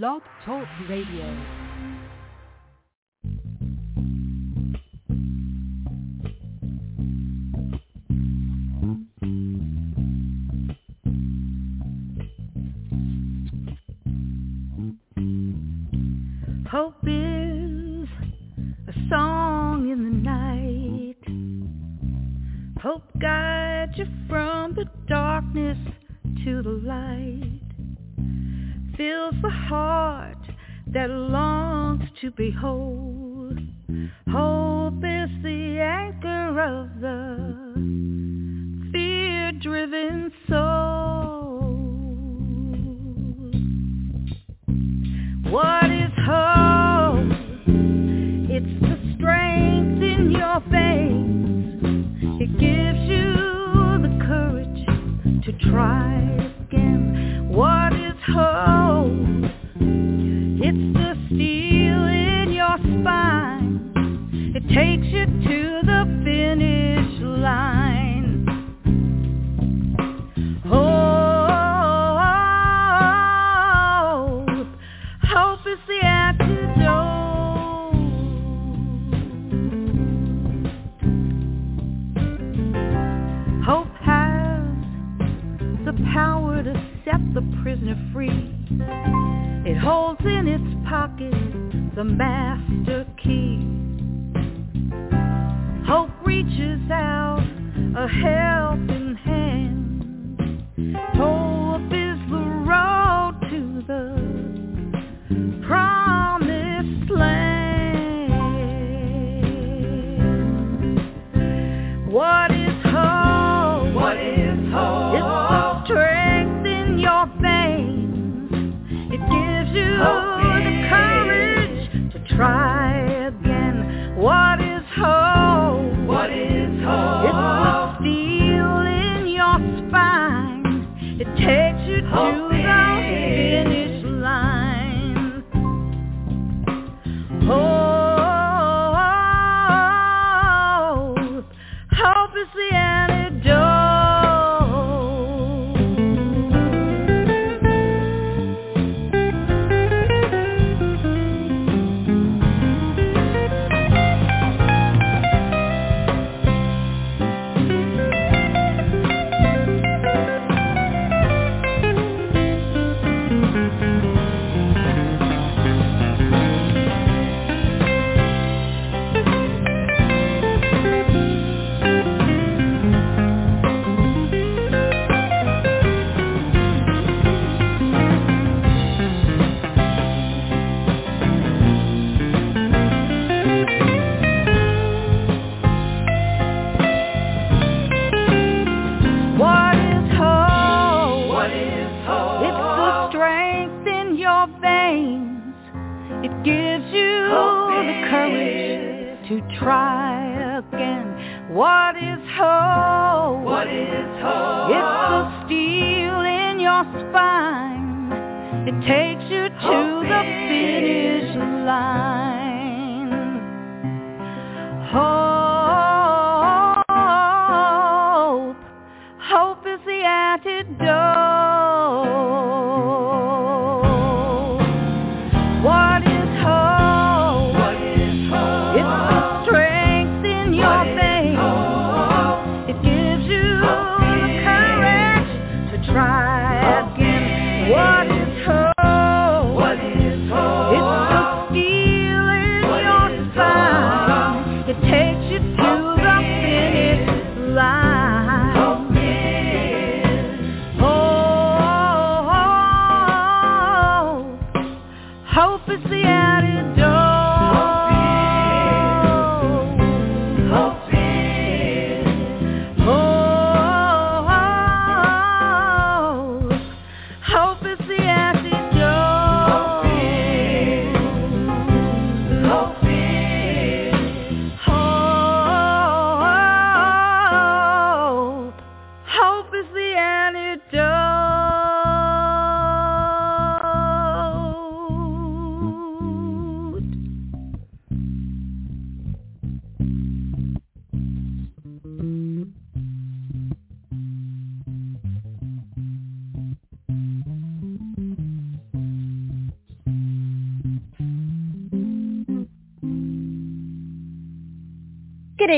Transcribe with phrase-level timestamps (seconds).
[0.00, 1.36] Blog Talk Radio.
[22.80, 25.76] Hope guides you from the darkness
[26.44, 27.61] to the light
[28.96, 30.38] fills the heart
[30.88, 33.58] that longs to behold.
[34.30, 37.74] Hope is the anchor of the
[38.92, 40.32] fear-driven
[87.34, 88.54] the prisoner free.
[89.64, 91.32] It holds in its pocket
[91.94, 92.81] the mask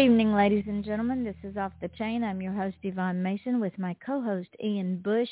[0.04, 1.24] Evening, ladies and gentlemen.
[1.24, 2.22] This is Off the Chain.
[2.22, 5.30] I'm your host, Yvonne Mason, with my co-host, Ian Bush.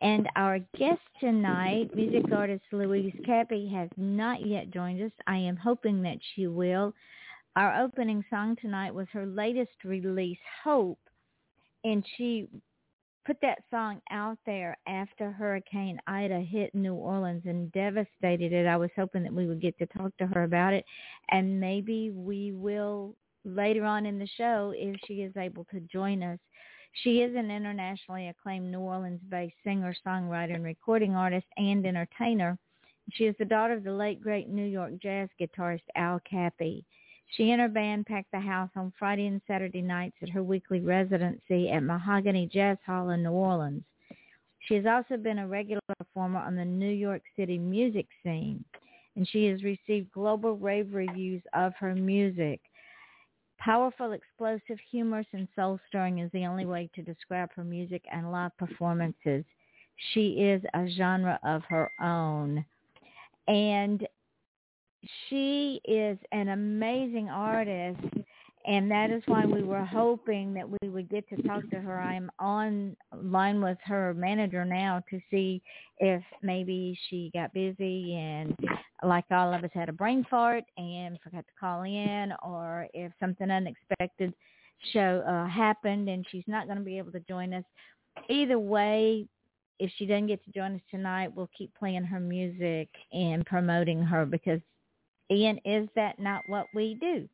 [0.00, 5.12] And our guest tonight, music artist Louise Cappi, has not yet joined us.
[5.26, 6.94] I am hoping that she will.
[7.54, 11.00] Our opening song tonight was her latest release, Hope.
[11.84, 12.48] And she
[13.26, 18.66] put that song out there after Hurricane Ida hit New Orleans and devastated it.
[18.66, 20.86] I was hoping that we would get to talk to her about it.
[21.30, 23.14] And maybe we will
[23.48, 26.38] later on in the show if she is able to join us.
[27.02, 32.58] She is an internationally acclaimed New Orleans-based singer, songwriter, and recording artist and entertainer.
[33.12, 36.84] She is the daughter of the late great New York jazz guitarist Al Cappi.
[37.36, 40.80] She and her band packed the house on Friday and Saturday nights at her weekly
[40.80, 43.84] residency at Mahogany Jazz Hall in New Orleans.
[44.60, 48.64] She has also been a regular performer on the New York City music scene,
[49.14, 52.60] and she has received global rave reviews of her music.
[53.58, 58.56] Powerful, explosive, humorous, and soul-stirring is the only way to describe her music and live
[58.56, 59.44] performances.
[60.12, 62.64] She is a genre of her own.
[63.48, 64.06] And
[65.28, 68.00] she is an amazing artist
[68.66, 72.00] and that is why we were hoping that we would get to talk to her.
[72.00, 75.62] I'm on line with her manager now to see
[75.98, 78.54] if maybe she got busy and
[79.02, 83.12] like all of us had a brain fart and forgot to call in or if
[83.20, 84.34] something unexpected
[84.92, 87.64] show uh, happened and she's not going to be able to join us.
[88.28, 89.26] Either way,
[89.78, 94.02] if she doesn't get to join us tonight, we'll keep playing her music and promoting
[94.02, 94.60] her because
[95.30, 97.28] Ian, is that not what we do?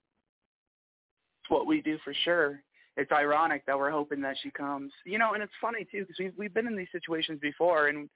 [1.48, 2.60] What we do for sure.
[2.96, 4.92] It's ironic that we're hoping that she comes.
[5.04, 8.08] You know, and it's funny too because we've we've been in these situations before, and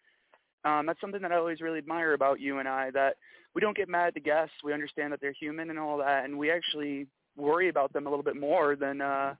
[0.64, 3.16] um, that's something that I always really admire about you and I that
[3.54, 4.54] we don't get mad at the guests.
[4.62, 8.10] We understand that they're human and all that, and we actually worry about them a
[8.10, 9.34] little bit more than uh,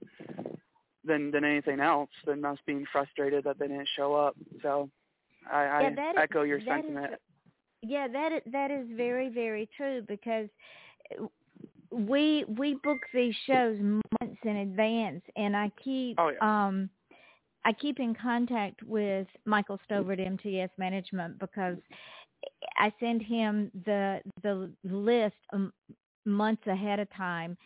[1.05, 4.35] than than anything else than us being frustrated that they didn't show up.
[4.61, 4.89] So
[5.51, 7.13] I, yeah, I echo your sentiment.
[7.13, 7.19] Is,
[7.81, 10.49] yeah, that is, that is very very true because
[11.91, 16.67] we we book these shows months in advance, and I keep oh, yeah.
[16.67, 16.89] um
[17.65, 21.77] I keep in contact with Michael Stover at MTS Management because
[22.77, 25.35] I send him the the list
[26.25, 27.57] months ahead of time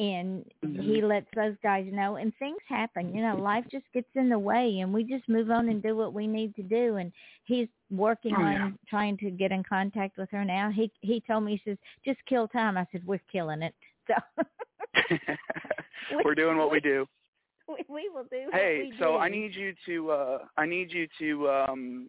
[0.00, 0.80] and mm-hmm.
[0.80, 4.38] he lets those guys know and things happen you know life just gets in the
[4.38, 7.12] way and we just move on and do what we need to do and
[7.44, 8.70] he's working oh, on yeah.
[8.88, 12.18] trying to get in contact with her now he he told me he says just
[12.26, 13.74] kill time i said we're killing it
[14.06, 15.04] so
[16.24, 17.06] we're doing what we do
[17.68, 19.16] we, we will do hey so do.
[19.18, 22.08] i need you to uh i need you to um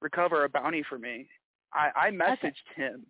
[0.00, 1.28] recover a bounty for me
[1.72, 2.82] i i messaged okay.
[2.82, 3.06] him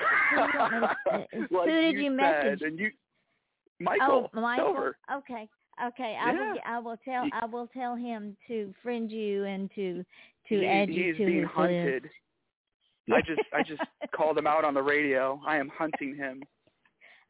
[0.36, 1.18] Uh, uh,
[1.50, 2.62] like Who did you, you message?
[2.62, 2.90] And you,
[3.80, 4.30] Michael.
[4.32, 4.92] Oh, Michael.
[5.12, 5.48] Okay.
[5.84, 6.16] Okay.
[6.20, 6.52] I Yeah.
[6.52, 6.60] will.
[6.66, 7.28] I will tell.
[7.32, 10.04] I will tell him to friend you and to
[10.48, 12.02] to he, add he you is to being his hunted.
[12.04, 12.14] list.
[13.12, 13.82] I just I just
[14.14, 15.40] called him out on the radio.
[15.46, 16.42] I am hunting him.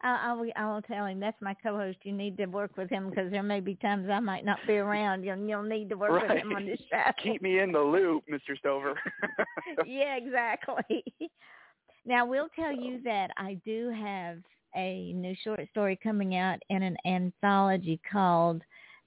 [0.03, 0.51] I, I will.
[0.57, 1.99] I will tell him that's my co-host.
[2.03, 4.75] You need to work with him because there may be times I might not be
[4.75, 5.25] around.
[5.25, 7.03] You'll you'll need to work with him on this show.
[7.23, 8.57] Keep me in the loop, Mr.
[8.59, 8.95] Stover.
[9.87, 11.05] yeah, exactly.
[12.05, 14.39] Now we'll tell you that I do have
[14.75, 18.63] a new short story coming out in an anthology called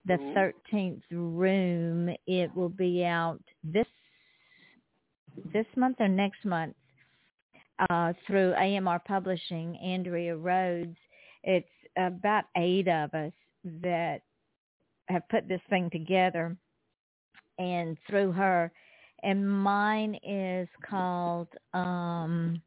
[0.06, 0.34] The Ooh.
[0.34, 2.10] Thirteenth Room.
[2.27, 3.88] It will be out this
[5.53, 6.75] this month or next month
[7.89, 9.77] uh, through AMR Publishing.
[9.77, 10.98] Andrea Rhodes.
[11.44, 11.67] It's
[11.98, 13.34] about eight of us
[13.82, 14.22] that
[15.10, 16.56] have put this thing together,
[17.58, 18.72] and through her.
[19.24, 22.62] And mine is called um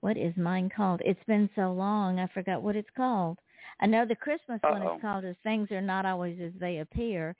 [0.00, 1.00] what is mine called?
[1.04, 3.38] It's been so long, I forgot what it's called.
[3.80, 4.94] I know the Christmas one Uh-oh.
[4.96, 7.36] is called As Things Are Not Always As They Appear.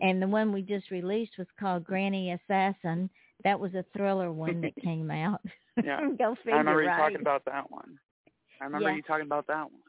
[0.00, 3.10] And the one we just released was called Granny Assassin.
[3.44, 5.40] That was a thriller one that came out.
[5.82, 6.00] Yeah.
[6.18, 6.96] Go figure, I remember you right?
[6.96, 7.98] talking about that one.
[8.60, 8.96] I remember Yeah.
[8.96, 9.80] you talking about that one.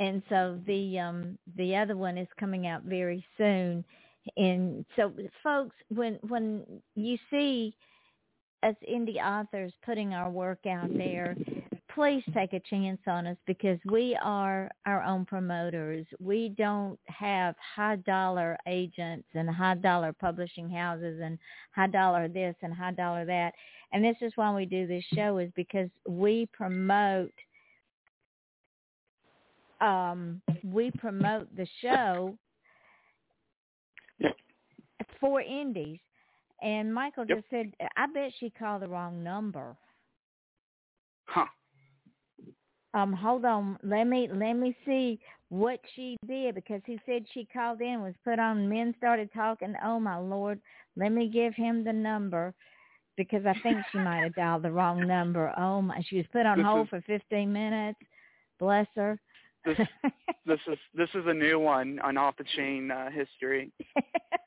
[0.00, 3.84] and so the um the other one is coming out very soon
[4.36, 6.64] and so folks when when
[6.96, 7.74] you see
[8.64, 11.36] us indie authors putting our work out there
[11.94, 17.54] please take a chance on us because we are our own promoters we don't have
[17.76, 21.38] high dollar agents and high dollar publishing houses and
[21.72, 23.52] high dollar this and high dollar that
[23.92, 27.30] and this is why we do this show is because we promote
[29.80, 32.36] um, we promote the show
[35.20, 35.98] for indies.
[36.62, 37.38] And Michael Yep.
[37.38, 39.76] just said, I bet she called the wrong number.
[41.26, 41.46] Huh.
[42.94, 43.76] Um, hold on.
[43.82, 45.18] Let me let me see
[45.48, 48.68] what she did because he said she called in was put on.
[48.68, 49.74] Men started talking.
[49.84, 50.60] Oh my lord.
[50.96, 52.54] Let me give him the number
[53.16, 55.52] because I think she might have dialed the wrong number.
[55.58, 56.00] Oh my.
[56.08, 57.98] She was put on This hold is- for 15 minutes.
[58.60, 59.18] Bless her.
[59.64, 59.78] This
[60.46, 63.72] this is this is a new one on off the chain uh, history.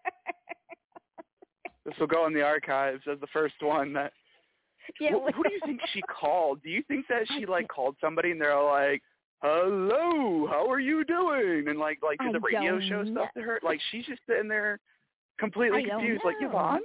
[1.88, 4.12] This will go in the archives as the first one that
[5.00, 5.12] yeah.
[5.12, 6.62] Who, who do you think she called?
[6.62, 9.02] Do you think that she like called somebody and they're like,
[9.42, 13.12] "Hello, how are you doing?" and like like did I the radio show know.
[13.12, 13.60] stuff to her?
[13.64, 14.80] Like she's just sitting there
[15.40, 16.36] completely I confused, like.
[16.42, 16.82] Yvonne.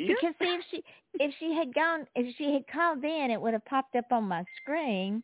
[0.00, 0.16] Ian?
[0.20, 3.52] Because see, if she if she had gone if she had called in, it would
[3.52, 5.22] have popped up on my screen,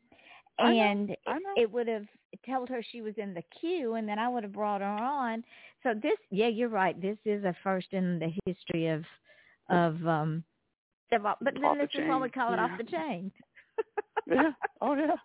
[0.59, 1.55] I know, and I know.
[1.57, 2.07] it would have
[2.47, 5.43] told her she was in the queue, and then I would have brought her on.
[5.89, 7.01] So this, yeah, you're right.
[7.01, 9.05] This is a first in the history of
[9.71, 10.45] of um.
[11.11, 13.33] Of, but then Off the this is why we call it off the chain.
[14.27, 14.51] yeah.
[14.83, 15.17] Oh yeah.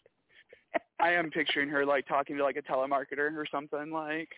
[1.01, 4.29] I am picturing her like talking to like a telemarketer or something like.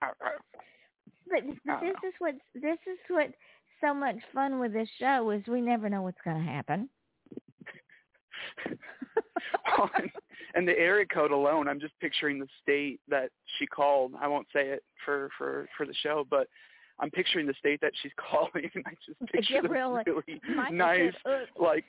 [1.26, 3.28] But I this is what this is what
[3.80, 6.88] so much fun with this show is we never know what's going to happen.
[9.96, 10.10] and,
[10.54, 14.12] and the area code alone, I'm just picturing the state that she called.
[14.20, 16.48] I won't say it for for for the show, but
[17.00, 18.70] I'm picturing the state that she's calling.
[18.74, 20.02] And I just picture Yeah, really.
[20.06, 21.84] really Michael nice, said, like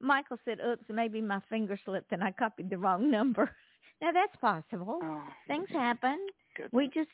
[0.00, 3.50] Michael said, "Oops, maybe my finger slipped and I copied the wrong number."
[4.02, 4.98] Now that's possible.
[5.02, 6.18] oh, Things happen.
[6.56, 6.72] goodness.
[6.72, 7.08] We just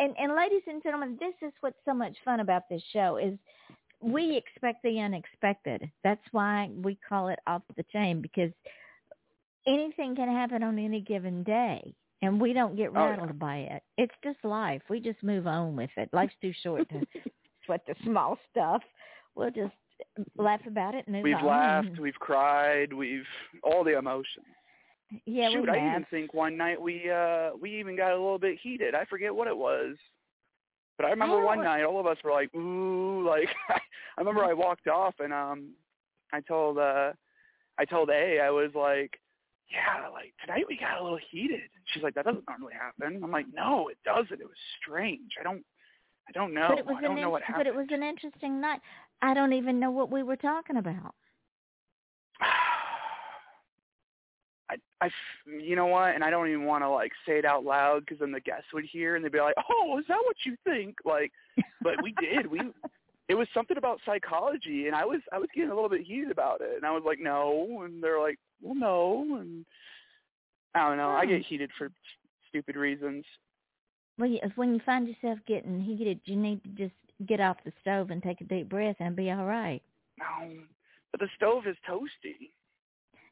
[0.00, 3.38] and and ladies and gentlemen, this is what's so much fun about this show is
[4.04, 5.90] we expect the unexpected.
[6.02, 8.50] That's why we call it off the chain because
[9.66, 11.94] anything can happen on any given day.
[12.22, 13.10] And we don't get Oh, yeah.
[13.10, 13.82] rattled by it.
[13.98, 14.80] It's just life.
[14.88, 16.08] We just move on with it.
[16.12, 17.02] Life's too short to
[17.66, 18.82] sweat the small stuff.
[19.34, 19.72] We'll just
[20.38, 21.46] laugh about it and move we've on.
[21.46, 23.26] laughed, we've cried, we've
[23.62, 24.46] all the emotions.
[25.26, 28.38] yeah, Shoot, we I even think one night we uh we even got a little
[28.38, 28.94] bit heated.
[28.94, 29.96] I forget what it was.
[30.96, 34.52] But I remember one night all of us were like, ooh, like I remember I
[34.52, 35.70] walked off and um
[36.32, 37.12] I told uh
[37.78, 39.18] I told A I was like,
[39.70, 41.68] Yeah, like tonight we got a little heated.
[41.92, 43.20] She's like, That doesn't normally happen.
[43.24, 44.40] I'm like, No, it doesn't.
[44.40, 45.32] It was strange.
[45.40, 45.64] I don't
[46.28, 46.68] I don't know.
[46.70, 47.64] but it was I don't an know what happened.
[47.64, 48.80] but it was an interesting night.
[49.20, 51.14] I don't even know what we were talking about.
[55.00, 55.10] I,
[55.46, 56.14] you know what?
[56.14, 58.72] And I don't even want to like say it out loud because then the guests
[58.72, 61.32] would hear and they'd be like, "Oh, is that what you think?" Like,
[61.82, 62.46] but we did.
[62.46, 62.62] We,
[63.28, 66.30] it was something about psychology, and I was, I was getting a little bit heated
[66.30, 69.64] about it, and I was like, "No," and they're like, "Well, no," and
[70.74, 71.10] I don't know.
[71.10, 71.32] I Hmm.
[71.32, 71.90] get heated for
[72.48, 73.24] stupid reasons.
[74.18, 76.94] Well, you, when you find yourself getting heated, you need to just
[77.26, 79.82] get off the stove and take a deep breath and be all right.
[80.18, 80.50] No,
[81.10, 82.50] but the stove is toasty.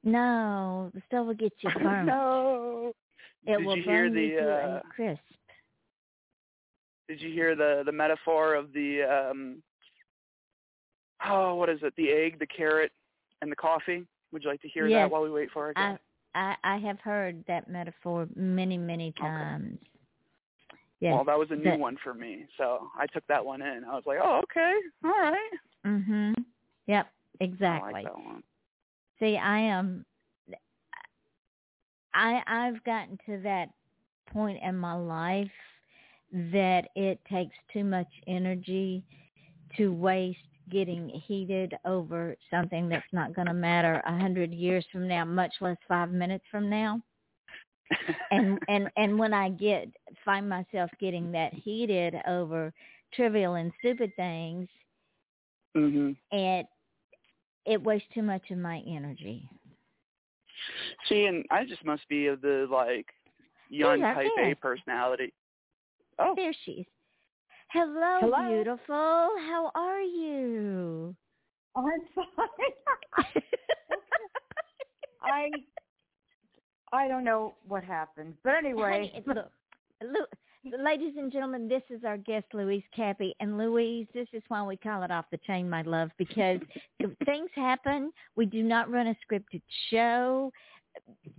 [0.04, 2.06] No, the stove will get you burnt.
[2.06, 2.92] no.
[3.46, 5.20] It Did will you hear burn you the, to uh, a crisp.
[7.08, 9.62] Did you hear the the metaphor of the um
[11.26, 12.90] oh what is it the egg the carrot
[13.42, 15.00] and the coffee would you like to hear Yes.
[15.04, 16.02] that while we wait for our I, guest?
[16.34, 19.74] I I have heard that metaphor many many times.
[19.74, 19.88] Okay.
[21.00, 21.14] Yes.
[21.14, 23.92] well that was a new one for me so i took that one in i
[23.92, 25.50] was like oh okay all right
[25.84, 26.32] mhm.
[26.86, 27.06] Yep.
[27.40, 27.92] I Exactly.
[27.92, 28.06] like
[29.22, 30.04] See, I am.
[32.12, 33.68] I I've gotten to that
[34.32, 35.50] point in my life
[36.32, 39.04] that it takes too much energy
[39.76, 40.38] to waste
[40.70, 45.52] getting heated over something that's not going to matter a hundred years from now, much
[45.60, 47.00] less five minutes from now.
[48.32, 49.88] And and and when I get
[50.24, 52.72] find myself getting that heated over
[53.14, 54.68] trivial and stupid things,
[55.76, 56.66] mhm it
[57.66, 59.48] it wastes too much of my energy.
[61.08, 63.06] see and i just must be of the like
[63.68, 65.32] young Here's our type a personality
[66.18, 66.86] oh There she is.
[67.70, 68.48] Hello, Hello.
[68.54, 68.94] beautiful.
[68.94, 71.16] How are you?
[71.74, 73.32] I'm fine.
[75.22, 75.48] I
[76.92, 79.50] I don't know what happened, but anyway, Honey, look,
[80.02, 80.28] look,
[80.64, 83.34] ladies and gentlemen, this is our guest, Louise Cappi.
[83.40, 86.60] And Louise, this is why we call it off the chain, my love, because
[87.24, 88.12] things happen.
[88.36, 90.52] We do not run a scripted show,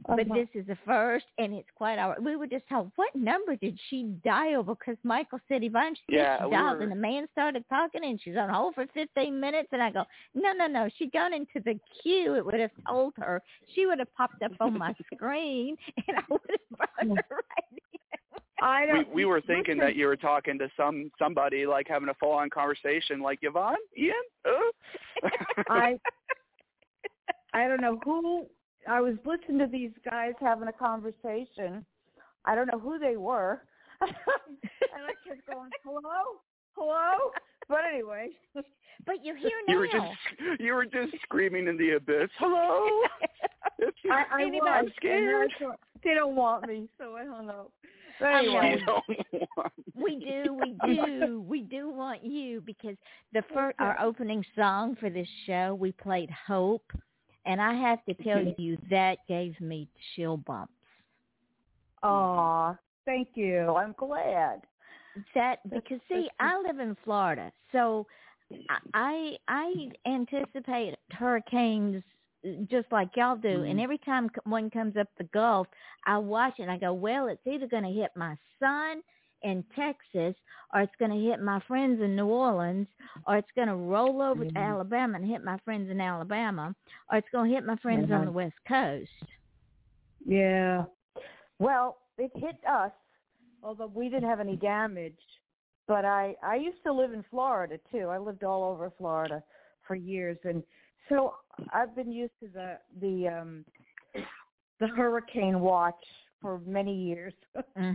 [0.08, 0.34] but Uh-huh.
[0.34, 2.18] this is the first, and it's quite our.
[2.20, 4.64] We were just told, what number did she dial?
[4.64, 8.04] Because Michael said, Yvonne, she, Yeah, she we dialed, were- and the man started talking,
[8.04, 9.70] and she's on hold for 15 minutes.
[9.72, 10.90] And I go, no, no, no.
[10.98, 12.36] She'd gone into the queue.
[12.36, 13.42] It would have told her.
[13.76, 15.78] She would have popped up on my screen,
[16.08, 17.93] and I would have brought her right in.
[18.62, 19.14] I we, don't.
[19.14, 22.32] we were thinking listen, that you were talking to some somebody like having a full
[22.32, 24.14] on conversation like yvonne ian
[24.46, 25.30] uh?
[25.70, 26.00] I
[27.54, 28.46] I don't know who
[28.88, 31.86] I was listening to these guys having a conversation.
[32.46, 33.62] I don't know who they were,
[34.02, 36.42] and I kept going, "Hello,
[36.76, 37.32] hello."
[37.70, 38.30] But anyway,
[39.06, 39.74] But you're here now.
[39.74, 42.30] You were just you were just screaming in the abyss.
[42.38, 43.08] Hello.
[44.12, 45.52] I, I was, I'm scared.
[46.04, 47.56] They don't want me, so I hung up.
[47.56, 47.72] Know.
[48.26, 48.78] anyway,
[49.96, 52.96] we do, we do, we do want you because
[53.34, 56.92] the first our opening song for this show we played Hope,
[57.46, 58.62] and I have to tell mm-hmm.
[58.62, 60.74] you that gave me chill bumps.
[62.04, 63.76] aw, thank you.
[63.76, 64.62] I'm glad.
[65.36, 68.08] That because see, I live in Florida, so
[68.94, 72.04] I I anticipate hurricanes
[72.70, 73.64] just like y'all do.
[73.64, 75.68] And every time c- one comes up the Gulf,
[76.06, 79.02] I watch it and I go, well, it's either going to hit my son
[79.44, 80.36] in Texas,
[80.74, 82.88] or it's going to hit my friends in New Orleans,
[83.28, 84.58] or it's going to roll over to Mhm.
[84.58, 86.74] Alabama and hit my friends in Alabama,
[87.12, 89.12] or it's going to hit my friends on the West Coast.
[90.26, 90.86] Yeah.
[91.60, 92.92] Well, it hit us,
[93.62, 95.20] although we didn't have any damage.
[95.88, 98.08] But I I used to live in Florida too.
[98.08, 99.44] I lived all over Florida
[99.86, 100.64] for years, and
[101.10, 101.36] so
[101.72, 103.66] I've been used to the the um
[104.80, 105.96] the hurricane watch
[106.42, 107.34] for many years.
[107.76, 107.92] hmm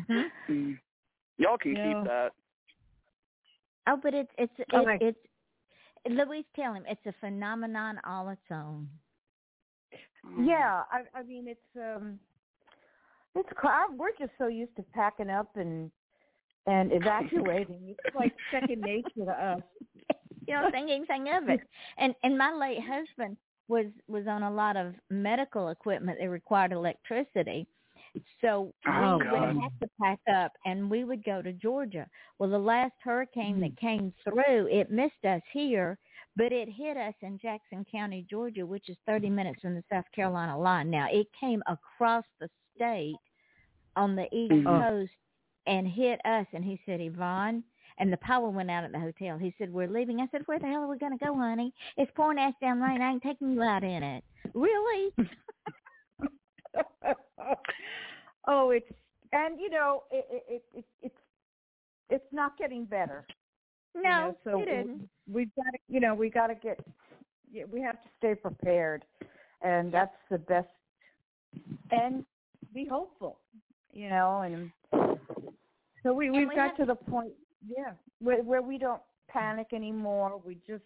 [0.48, 0.78] Mm.
[1.38, 1.94] Y'all can Yeah.
[1.94, 2.30] keep that.
[3.86, 4.98] Oh, but it's it's it, Okay.
[5.00, 5.18] it's
[6.08, 8.88] Louise, tell him it's a phenomenon all its own.
[10.26, 10.46] Mm.
[10.46, 12.18] Yeah, I I mean it's um
[13.34, 15.90] it's cr- we're just so used to packing up and
[16.66, 17.94] and evacuating.
[18.04, 19.60] It's like second nature to us.
[20.48, 21.60] You don't think anything of it.
[21.98, 23.38] And and my late husband
[23.68, 27.68] was was on a lot of medical equipment that required electricity.
[28.42, 32.08] So we Oh, would have to pack up and we would go to Georgia.
[32.38, 35.98] Well, the last hurricane that came through, it missed us here,
[36.36, 40.06] but it hit us in Jackson County, Georgia, which is 30 minutes from the South
[40.14, 40.90] Carolina line.
[40.90, 43.16] Now, it came across the state
[43.96, 44.80] on the east Mhm.
[44.80, 45.12] coast
[45.66, 47.64] and hit us and he said, Yvonne,
[47.98, 49.36] and the power went out at the hotel.
[49.38, 50.20] He said, We're leaving.
[50.20, 51.72] I said, Where the hell are we gonna go, honey?
[51.96, 53.02] It's pouring ass down rain.
[53.02, 54.24] I ain't taking you out in it.
[54.54, 55.12] Really?
[58.46, 58.90] oh, it's
[59.32, 61.14] and you know it, it, it, it it's
[62.10, 63.26] it's not getting better.
[63.94, 65.08] you No, know, so it didn't.
[65.30, 66.80] we've got to you know we got to get
[67.52, 69.04] yeah, we have to stay prepared,
[69.62, 70.68] and that's the best.
[71.90, 72.24] And
[72.74, 73.38] be hopeful,
[73.92, 74.70] you know, and
[76.02, 77.32] so we we've we got to the point,
[77.66, 80.40] yeah, where where we don't panic anymore.
[80.44, 80.82] We just,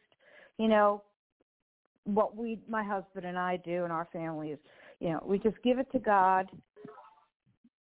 [0.59, 1.03] you know,
[2.05, 4.59] what we my husband and I do and our family is,
[5.01, 6.49] you know, we just give it to God.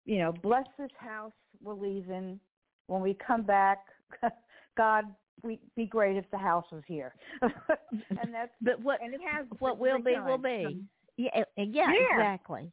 [0.06, 2.40] You know, bless this house we're leaving.
[2.88, 3.86] When we come back,
[4.78, 5.06] God,
[5.44, 7.14] we be great if the house was here.
[7.42, 10.84] and that's But what and it has what will be will be.
[11.18, 12.22] Yeah, uh, yeah, Yeah.
[12.22, 12.72] exactly.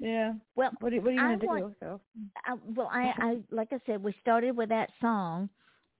[0.00, 0.34] Yeah.
[0.56, 1.76] Well, What are, what are you I going to do?
[1.80, 2.00] So.
[2.46, 5.50] I, well, I, I like I said, we started with that song,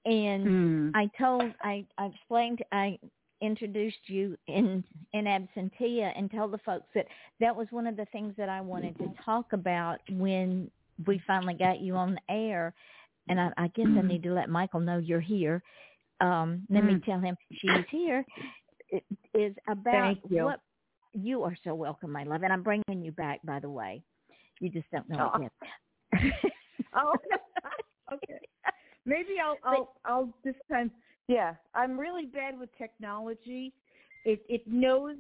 [0.07, 0.93] and Mm.
[0.95, 2.99] I told I I explained I
[3.43, 4.85] introduced you in
[5.15, 7.07] in absentia and told the folks that
[7.41, 10.71] that was one of the things that I wanted to talk about when
[11.07, 12.75] we finally got you on the air,
[13.29, 14.09] and I, I guess I Mhm.
[14.09, 15.63] need to let Michael know you're here.
[16.21, 17.05] Um, let me Mm.
[17.05, 18.27] tell him she's here.
[18.91, 20.61] It is about what
[21.13, 23.41] you are so welcome, my love, and I'm bringing you back.
[23.45, 24.03] By the way,
[24.61, 25.43] you just don't know Oh.
[25.43, 25.53] it
[26.23, 26.33] yet.
[26.95, 27.13] Oh,
[28.13, 28.39] okay.
[29.07, 30.91] Maybe I'll I'll I'll this time.
[31.29, 33.73] Yeah, I'm really bad with technology.
[34.25, 35.15] It it knows,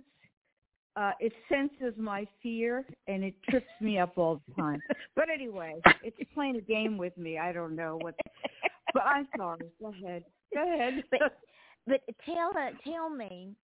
[0.96, 4.80] uh, it senses my fear and it trips me up all the time.
[5.14, 7.38] But anyway, it's playing a game with me.
[7.38, 8.14] I don't know what.
[8.92, 9.70] But I'm sorry.
[9.80, 10.24] Go ahead.
[10.52, 11.04] Go ahead.
[11.10, 11.38] But-
[11.86, 13.54] But tell uh, tell me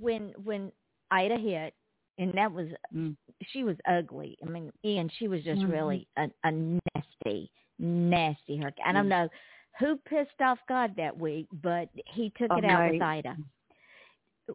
[0.00, 0.70] when when
[1.10, 1.74] Ida hit,
[2.18, 3.16] and that was Mm.
[3.46, 4.36] she was ugly.
[4.42, 5.72] I mean, and she was just Mhm.
[5.72, 8.84] really a, a nasty, nasty hurricane.
[8.86, 9.10] I don't Mm.
[9.10, 9.28] know
[9.78, 13.02] who pissed off God that week, but he took it Oh, out with.
[13.02, 13.36] Ida.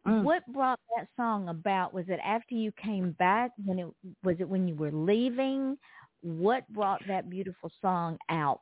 [0.06, 0.24] Mm.
[0.24, 1.94] What brought that song about?
[1.94, 3.52] Was it after you came back?
[3.66, 3.88] When it
[4.24, 5.78] was it when you were leaving?
[6.22, 8.62] What brought that beautiful song out?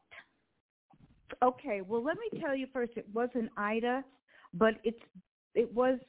[1.41, 2.93] Okay, well, let me tell you first.
[2.95, 4.04] It wasn't Ida,
[4.54, 5.02] but it's
[5.54, 6.00] it was.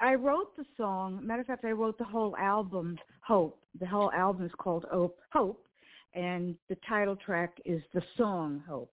[0.00, 1.20] I wrote the song.
[1.22, 3.58] Matter of fact, I wrote the whole album, Hope.
[3.78, 5.64] The whole album is called Hope, Hope,
[6.14, 8.92] and the title track is the song Hope.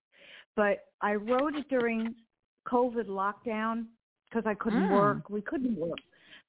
[0.56, 2.16] But I wrote it during
[2.68, 3.88] COVID lockdown
[4.30, 4.92] because I couldn't Mm.
[4.92, 5.30] work.
[5.30, 6.00] We couldn't work.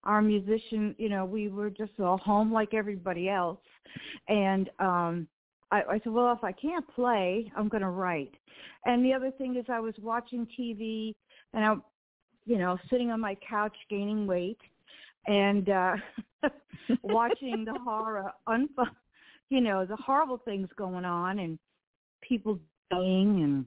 [0.04, 3.60] Our musician, you know, we were just all home like everybody else,
[4.28, 5.28] and um
[5.72, 8.34] I, I said, well, if I can't play, I'm going to write.
[8.86, 11.14] And the other thing is, I was watching TV
[11.54, 11.76] and I,
[12.46, 14.58] you know, sitting on my couch gaining weight,
[15.26, 15.96] and uh
[17.02, 18.88] watching the horror unfold
[19.50, 21.58] you know the horrible things going on and
[22.22, 22.58] people
[22.90, 23.64] dying and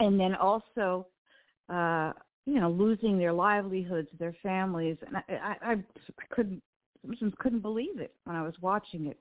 [0.00, 1.06] and then also
[1.72, 2.12] uh
[2.44, 4.96] you know losing their livelihoods their families.
[5.06, 5.76] And i i, I
[6.30, 6.62] couldn't
[7.38, 9.18] couldn't believe it when i was watching it.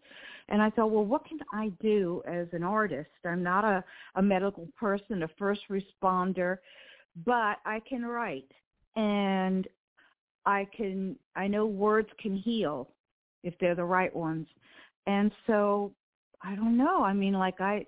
[0.50, 3.10] And i thought well what can i do as an artist?
[3.26, 3.84] I'm not a
[4.16, 6.58] a medical person a first responder
[7.26, 8.52] but i can write
[8.96, 9.68] and
[10.46, 12.90] i can i know words can heal
[13.44, 14.48] if they're the right ones
[15.08, 15.92] and so
[16.42, 17.86] i don't know i mean like i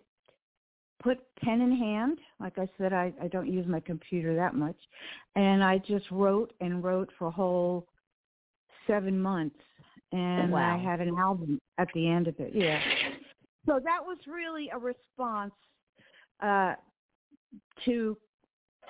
[1.02, 2.18] put pen in hand.
[2.40, 4.76] Like I said, I, I don't use my computer that much.
[5.36, 7.88] And I just wrote and wrote for a whole
[8.86, 9.60] seven months.
[10.12, 10.76] And Wow.
[10.76, 12.52] I had an album at the end of it.
[12.54, 12.80] Yeah.
[13.66, 15.54] So that was really a response
[16.42, 16.76] uh,
[17.86, 18.18] to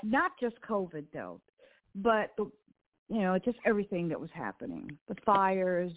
[0.03, 1.41] not just COVID though,
[1.95, 2.49] but the,
[3.10, 4.97] you know just everything that was happening.
[5.07, 5.91] The fires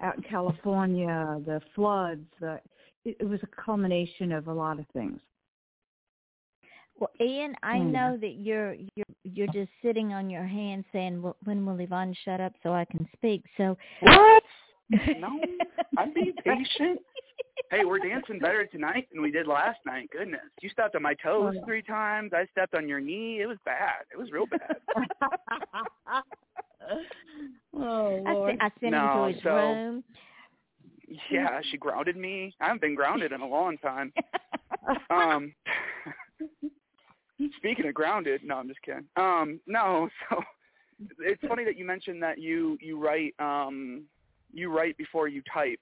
[0.00, 2.26] out in California, the floods.
[2.40, 2.60] The
[3.04, 5.20] it, it was a culmination of a lot of things.
[6.98, 7.90] Well, Ian, I Mm.
[7.90, 12.14] know that you're you're you're just sitting on your hands saying, well, "When will Yvonne
[12.24, 14.42] shut up so I can speak?" So What?
[15.18, 15.40] No,
[15.96, 17.00] I'm being patient.
[17.70, 20.08] Hey, we're dancing better tonight than we did last night.
[20.10, 21.64] Goodness, you stepped on my toes Oh.
[21.64, 22.32] three times.
[22.34, 23.40] I stepped on your knee.
[23.40, 24.04] It was bad.
[24.12, 24.76] It was real bad.
[27.74, 28.50] oh I, Lord.
[28.50, 30.04] sent, I sent No, him to his so- room.
[31.30, 32.54] yeah, she grounded me.
[32.60, 34.12] I haven't been grounded in a long time.
[35.10, 35.54] Um,
[37.58, 39.04] speaking of grounded, no, I'm just kidding.
[39.16, 40.42] Um, no, so
[41.20, 44.02] it's funny that you mentioned that you you write um
[44.52, 45.78] you write before you type.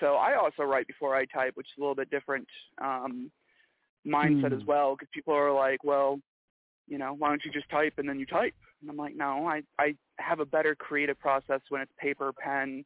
[0.00, 2.48] So I also write before I type, which is a little bit different
[2.82, 3.30] um
[4.06, 4.60] mindset Hmm.
[4.60, 6.20] as well because people are like, well,
[6.86, 8.54] you know, why don't you just type and then you type?
[8.80, 12.84] And I'm like, no, I I have a better creative process when it's paper, pen,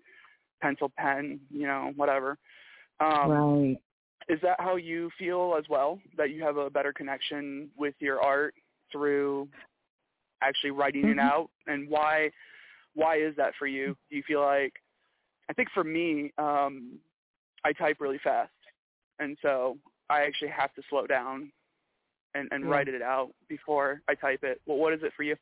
[0.60, 2.38] pencil, pen, you know, whatever.
[3.00, 3.80] Um, right.
[4.28, 5.98] is that how you feel as well?
[6.16, 8.54] That you have a better connection with your art
[8.92, 9.48] through
[10.42, 11.20] actually writing it Mhm.
[11.20, 11.50] out?
[11.66, 12.30] And why
[12.94, 13.96] why is that for you?
[14.10, 14.74] Do you feel like
[15.48, 16.98] I think for me, um,
[17.64, 18.50] I type really fast.
[19.18, 19.78] And so
[20.10, 21.50] I actually have to slow down
[22.34, 22.70] and, and Yeah.
[22.70, 24.60] write it out before I type it.
[24.66, 25.36] Well what is it for you?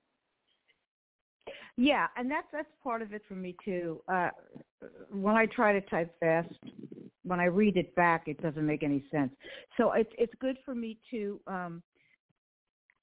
[1.76, 4.00] Yeah, and that's that's part of it for me too.
[4.08, 4.30] Uh
[5.10, 6.52] when I try to type fast,
[7.24, 9.32] when I read it back it doesn't make any sense.
[9.76, 11.82] So it's it's good for me to um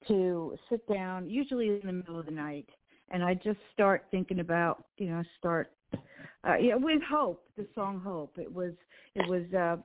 [0.08, 2.68] to sit down usually in the middle of the night
[3.10, 5.72] and I just start thinking about, you know, start
[6.46, 8.38] uh yeah, with hope, the song Hope.
[8.38, 8.72] It was
[9.14, 9.76] it was uh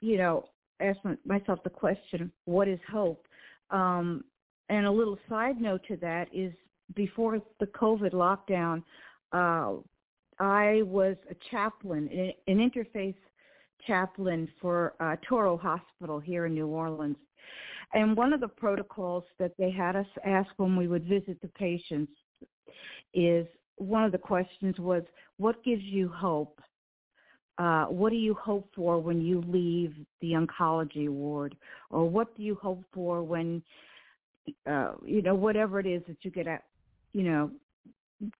[0.00, 0.44] you know,
[0.80, 3.26] ask my- myself the question, what is hope?
[3.70, 4.24] Um
[4.68, 6.52] and a little side note to that is
[6.94, 8.82] before the COVID lockdown,
[9.32, 9.80] uh,
[10.38, 13.14] I was a chaplain, an an interfaith
[13.86, 17.16] chaplain for uh, Touro Hospital here in New Orleans.
[17.92, 21.48] And one of the protocols that they had us ask when we would visit the
[21.48, 22.12] patients
[23.12, 25.02] is one of the questions was,
[25.38, 26.60] what gives you hope?
[27.58, 31.56] Uh, what do you hope for when you leave the oncology ward?
[31.90, 33.62] Or what do you hope for when
[34.66, 36.64] uh, you know, whatever it is that you get at,
[37.12, 37.50] you know,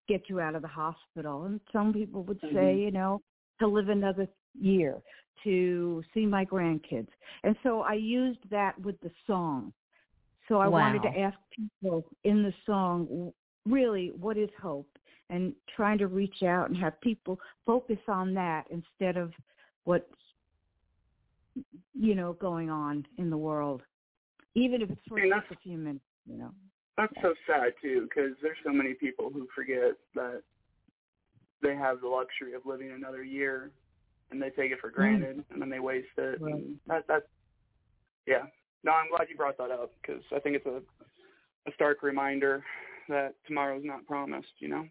[0.09, 1.45] get you out of the hospital.
[1.45, 2.79] And some people would say, Mhm.
[2.79, 3.23] you know,
[3.59, 5.03] to live another year,
[5.43, 7.09] to see my grandkids.
[7.43, 9.73] And so I used that with the song.
[10.49, 13.33] So I wanted to ask people in the song,
[13.65, 14.99] really, what is hope?
[15.35, 19.33] And trying to reach out and have people focus on that instead of
[19.85, 20.05] what's,
[21.95, 23.83] you know, going on in the world
[24.55, 26.51] even if it's for just a few minutes, you know.
[26.97, 30.43] That's so sad too, because there's so many people who forget that
[31.61, 33.73] they have the luxury of living another year,
[34.31, 34.95] and they take it for mm.
[34.95, 36.41] granted, and then they waste it.
[36.41, 36.55] Right.
[36.55, 37.27] And that that's
[38.27, 38.45] yeah.
[38.85, 40.81] No, I'm glad you brought that up because I think it's a
[41.69, 42.63] a stark reminder
[43.09, 44.55] that tomorrow's not promised.
[44.59, 44.87] You know.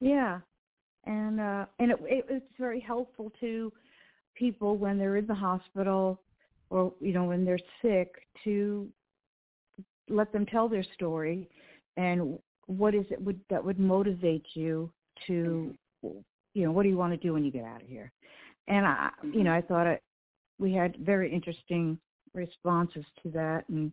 [0.00, 0.40] Yeah,
[1.04, 3.72] and uh, and it, it it's very helpful to
[4.34, 6.20] people when they're in the hospital
[6.70, 8.88] or you know when they're sick to
[10.08, 11.48] let them tell their story
[11.96, 14.90] and what is it would that would motivate you
[15.26, 18.12] to you know what do you want to do when you get out of here?
[18.68, 20.02] And i you know i thought it
[20.58, 21.98] we had very interesting
[22.34, 23.92] responses to that and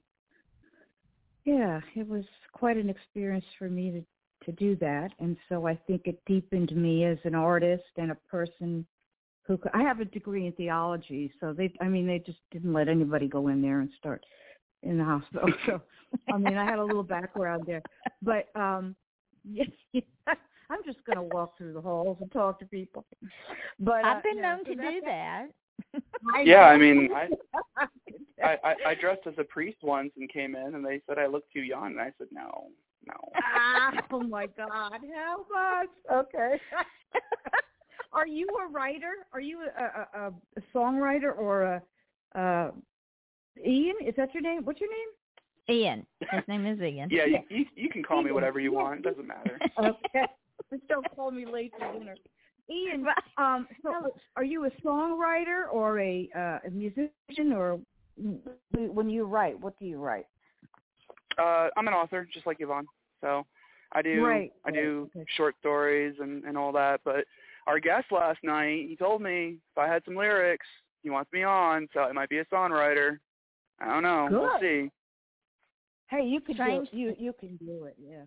[1.45, 4.03] yeah it was quite an experience for me
[4.45, 5.11] to to do that.
[5.19, 8.85] And so i think it deepened me as an artist and a person
[9.43, 12.73] who could, i have a degree in theology so they i mean they just didn't
[12.73, 14.25] let anybody go in there and start
[14.83, 15.49] in the hospital.
[15.65, 15.81] So
[16.33, 17.81] i mean i had a little background there.
[18.21, 18.95] But um
[19.51, 19.65] yeah,
[20.69, 23.05] i'm just going to walk through the halls and talk to people.
[23.79, 25.47] But uh, I've been yeah, known so to do that.
[26.35, 27.27] I Yeah, I mean, I,
[28.43, 31.27] I, I I dressed as a priest once and came in, and they said I
[31.27, 32.69] looked too young, and I said no,
[33.07, 33.31] no.
[33.55, 35.89] ah, oh my God, how much?
[36.11, 36.59] Okay.
[38.13, 39.11] Are you a writer?
[39.33, 42.71] Are you a, a, a, a songwriter or a uh,
[43.65, 43.95] Ian?
[44.05, 44.63] Is that your name?
[44.63, 45.77] What's your name?
[45.77, 46.05] Ian.
[46.19, 47.09] His name is Ian.
[47.11, 48.99] Yeah, you, you you can call me whatever you want.
[48.99, 49.59] It doesn't matter.
[49.77, 50.25] Okay.
[50.71, 52.15] Just don't call me late for dinner.
[52.69, 53.05] Ian,
[53.37, 57.79] um, so are you a songwriter or a, uh, a musician, or
[58.73, 60.25] when you write, what do you write?
[61.37, 62.85] Uh, I'm an author, just like Yvonne.
[63.21, 63.45] So
[63.93, 65.25] I do Right, I do right, okay.
[65.37, 67.01] short stories and and all that.
[67.05, 67.25] But
[67.67, 70.67] our guest last night, he told me if I had some lyrics,
[71.03, 73.17] he wants me on, so it might be a songwriter.
[73.79, 74.27] I don't know.
[74.31, 74.89] We'll see.
[76.09, 77.19] Hey, you can Strange- do it.
[77.19, 77.95] You you can do it.
[77.99, 78.23] Yeah.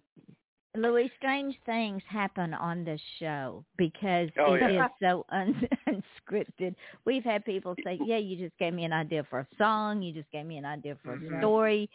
[0.77, 4.88] Louis, strange things happen on this show because Oh, it is yeah.
[5.01, 6.75] so un- unscripted.
[7.05, 10.03] We've had people say, "Yeah, you just gave me an idea for a song.
[10.03, 11.40] You just gave me an idea for a Mhm.
[11.40, 11.88] story,"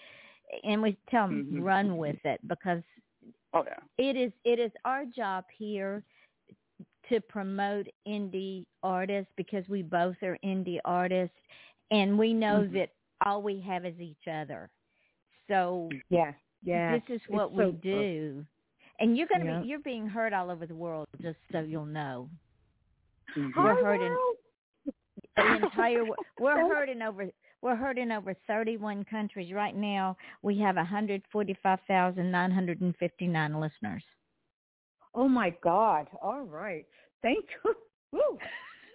[0.63, 1.63] and we tell them Mhm.
[1.63, 2.84] run with it because
[3.54, 3.80] Oh yeah.
[3.98, 6.04] it is it is our job here
[7.10, 11.36] to promote indie artists because we both are indie artists
[11.92, 12.72] and we know Mhm.
[12.74, 12.89] that
[13.26, 14.70] all we have is each other.
[15.48, 16.34] So Yeah.
[16.63, 16.98] Yeah.
[16.98, 18.46] this is what It's we so- do.
[19.00, 19.60] And you're going to Yeah.
[19.62, 22.30] be you're being heard all over the world just so you'll know.
[23.36, 23.56] Mhm.
[23.56, 24.94] We're Hi, heard in-
[25.36, 27.30] The entire wo- we're heard in over
[27.63, 30.15] we're heard in over 31 countries right now.
[30.43, 34.04] We have 145,959 listeners.
[35.15, 36.08] Oh my God!
[36.21, 36.86] All right,
[37.21, 37.73] thank you.
[38.12, 38.38] Woo.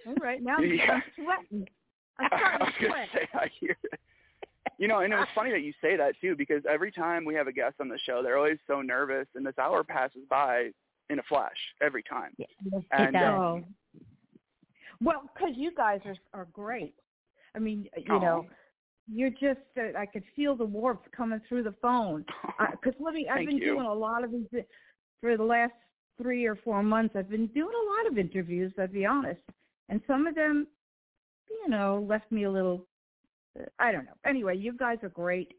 [0.06, 0.92] All right, now I'm, Yeah.
[0.92, 1.68] I'm sweating.
[2.18, 3.08] I'm I starting was to gonna sweat.
[3.14, 4.00] say I hear it.
[4.78, 7.34] You know, and it was funny that you say that too, because every time we
[7.34, 10.70] have a guest on the show, they're always so nervous, and this hour passes by
[11.10, 12.32] in a flash every time.
[12.36, 12.46] Yeah,
[12.92, 13.22] And, does.
[13.22, 13.64] uh, Oh.
[15.00, 16.94] Well, because you guys are are great.
[17.54, 18.18] I mean, you Aw.
[18.18, 18.46] know,
[19.10, 19.60] you're just.
[19.76, 22.24] Uh, I could feel the warmth coming through the phone.
[22.72, 23.28] Because let me.
[23.28, 23.74] I've been you.
[23.74, 24.46] doing a lot of these
[25.20, 25.72] for the last
[26.20, 27.14] three or four months.
[27.16, 28.72] I've been doing a lot of interviews.
[28.78, 29.40] I'll be honest,
[29.88, 30.66] and some of them,
[31.48, 32.86] you know, left me a little.
[33.58, 34.16] uh, I don't know.
[34.26, 35.52] Anyway, you guys are great,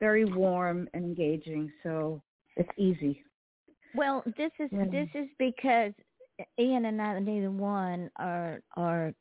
[0.00, 1.70] very warm and engaging.
[1.82, 2.22] So
[2.56, 3.22] it's easy.
[3.94, 4.84] Well, this is Yeah.
[4.92, 5.92] this is because
[6.60, 9.12] Ian and I neither one are are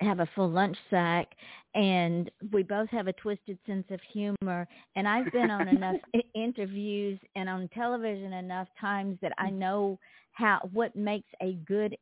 [0.00, 1.28] have a full lunch sack,
[1.74, 4.66] and we both have a twisted sense of humor.
[4.96, 5.96] And I've been on enough
[6.34, 9.98] interviews and on television enough times that I know
[10.32, 11.96] how what makes a good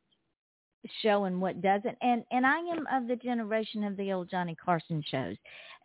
[1.01, 1.97] show and what doesn't.
[2.01, 5.35] And and I am of the generation of the old Johnny Carson shows.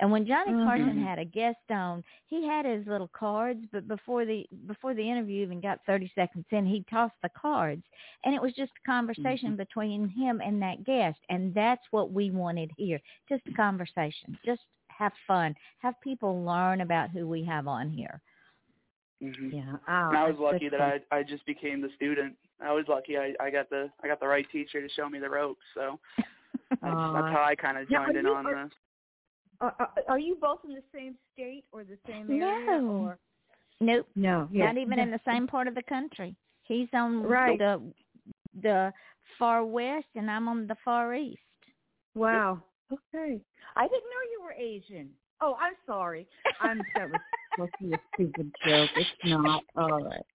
[0.01, 1.05] And when Johnny Carson Mhm.
[1.05, 5.43] had a guest on, he had his little cards, but before the before the interview
[5.43, 7.85] even got 30 seconds in, he tossed the cards.
[8.25, 11.19] And it was just a conversation between him and that guest.
[11.29, 13.01] And that's what we wanted here.
[13.29, 14.39] Just a conversation.
[14.45, 15.55] Just have fun.
[15.79, 18.21] Have people learn about who we have on here.
[19.23, 19.53] Mhm.
[19.53, 19.77] Yeah.
[19.87, 22.37] Ah, And I was lucky good that I I just became the student.
[22.63, 25.19] I was lucky I I got the I got the right teacher to show me
[25.19, 25.61] the ropes.
[25.75, 25.99] So
[26.71, 27.13] that's, Aw.
[27.13, 28.73] that's how I kind of Now, are joined in you- on are- this.
[29.61, 32.67] Uh, uh, are you both in the same state or the same area?
[32.67, 32.87] No.
[33.05, 33.19] Or?
[33.81, 34.07] Nope.
[34.17, 34.49] No.
[34.51, 36.35] Not even in the same part of the country.
[36.65, 37.59] He's on Right.
[37.59, 37.81] the
[38.63, 38.93] the
[39.39, 41.39] far west and I'm on the far east.
[42.15, 42.63] Wow.
[42.93, 43.41] Okay.
[43.77, 45.11] I didn't know you were Asian.
[45.41, 46.27] Oh, I'm sorry.
[46.61, 47.21] I'm that was
[47.55, 48.91] supposed to be a stupid joke.
[48.97, 49.63] It's not.
[49.77, 50.27] All right.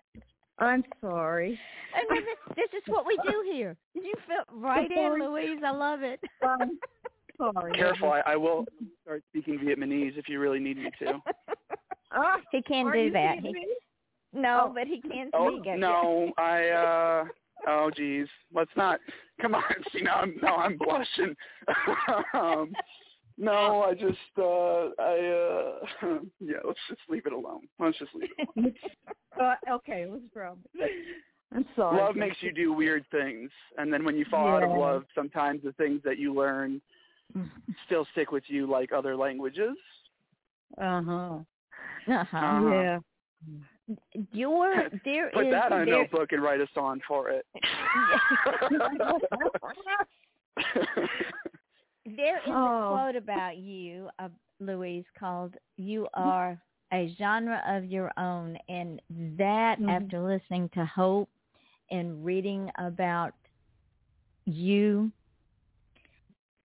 [0.60, 1.58] I'm sorry.
[1.96, 3.76] I mean, this, this is what we do here.
[3.94, 5.60] You fit right in, Louise.
[5.66, 6.20] I love it.
[6.46, 6.80] Um,
[7.38, 7.74] sorry.
[7.74, 8.66] Careful, I, I will
[9.04, 11.14] start speaking Vietnamese if you really need me to.
[12.12, 13.40] Ah, He can are do that.
[13.40, 13.66] He, me?
[14.34, 14.74] no, Oh.
[14.74, 15.80] but he can Oh speak it.
[15.80, 17.24] no, I uh
[17.68, 19.00] oh geez, let's not.
[19.42, 21.36] Come on, see now I'm now I'm blushing.
[22.34, 22.74] um,
[23.40, 27.62] no, I just uh I uh yeah, let's just leave it alone.
[27.80, 28.48] Let's just leave it.
[28.56, 28.74] Alone.
[29.40, 30.60] Uh, okay, the problem?
[31.56, 31.98] I'm sorry.
[32.02, 35.62] love makes you do weird things, and then when you fall out of love, sometimes
[35.64, 36.82] the things that you learn
[37.86, 39.78] still stick with you, like other languages.
[40.78, 41.12] Uh huh.
[42.12, 42.38] Uh-huh.
[42.38, 42.70] Uh-huh.
[42.70, 43.00] Yeah.
[44.34, 47.46] Your there Put is- that on a there, notebook and write a song for it.
[52.16, 52.52] There is Oh.
[52.52, 56.60] a quote about you, uh, Louise, called "You are
[56.92, 59.02] a genre of your own," and
[59.38, 59.90] that, Mhm.
[59.90, 61.30] after listening to Hope
[61.92, 63.34] and reading about
[64.46, 65.12] you,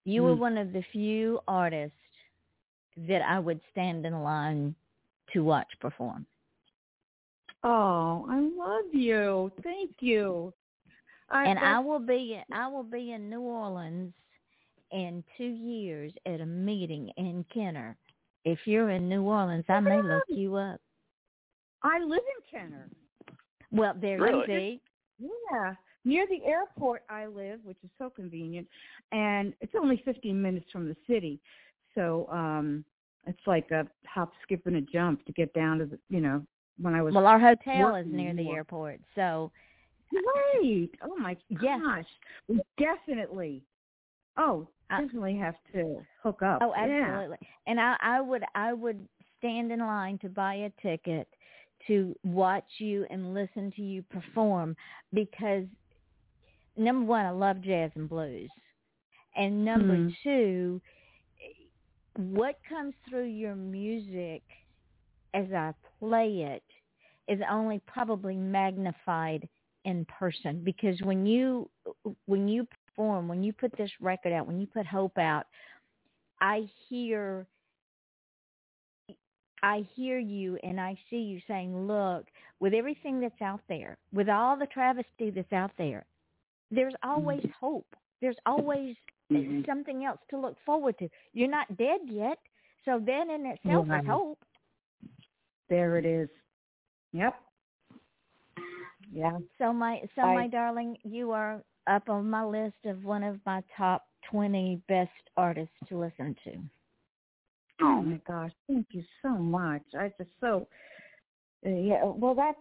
[0.04, 0.38] you were Mm.
[0.38, 1.98] one of the few artists
[2.96, 4.74] that I would stand in line
[5.32, 6.26] to watch perform.
[7.62, 9.50] Oh, I love you.
[9.62, 10.52] Thank you.
[11.30, 14.14] I, and I that's- will be I will be in New Orleans
[14.92, 17.96] in two years at a meeting in Kenner.
[18.44, 20.80] If you're in New Orleans, I may look you up.
[21.82, 22.88] I live in Kenner.
[23.70, 24.40] Well, there Really?
[24.40, 24.80] you be.
[25.52, 28.68] Yeah, near the airport I live, which is so convenient,
[29.12, 31.40] and it's only 15 minutes from the city.
[31.94, 32.84] So um
[33.26, 36.44] it's like a hop, skip, and a jump to get down to the, you know,
[36.78, 39.50] when I was Well, our hotel is near the airport, so
[40.10, 40.90] Great.
[41.02, 42.04] Oh my gosh.
[42.48, 43.62] We definitely.
[44.36, 46.62] Oh, I- definitely have to hook up.
[46.62, 47.10] oh, Yeah.
[47.10, 47.38] absolutely.
[47.66, 51.28] And I I would I would stand in line to buy a ticket
[51.86, 54.74] to watch you and listen to you perform
[55.12, 55.64] because
[56.76, 58.50] number one, I love jazz and blues,
[59.36, 60.16] and number Mhm.
[60.22, 60.80] two,
[62.16, 64.42] what comes through your music
[65.34, 66.62] as I play it
[67.28, 69.48] is only probably magnified
[69.84, 71.68] in person because when you
[72.26, 75.44] when you perform when you put this record out when you put hope out
[76.40, 77.46] i hear
[79.62, 82.26] i hear you and i see you saying look
[82.60, 86.04] with everything that's out there with all the travesty that's out there
[86.70, 87.86] there's always hope
[88.20, 88.96] there's always
[89.32, 89.64] Mhm.
[89.64, 92.38] something else to look forward to you're not dead yet
[92.84, 94.02] so that in itself Right.
[94.02, 94.38] is hope
[95.70, 96.28] There it is.
[97.12, 97.34] Yep.
[99.10, 99.38] Yeah.
[99.56, 103.38] So my so I- my darling, you are up on my list of one of
[103.46, 106.52] my top twenty best artists to listen to.
[107.80, 109.82] Oh my gosh, thank you so much.
[109.98, 110.66] I just so
[111.66, 112.04] uh, yeah.
[112.04, 112.58] Well, that's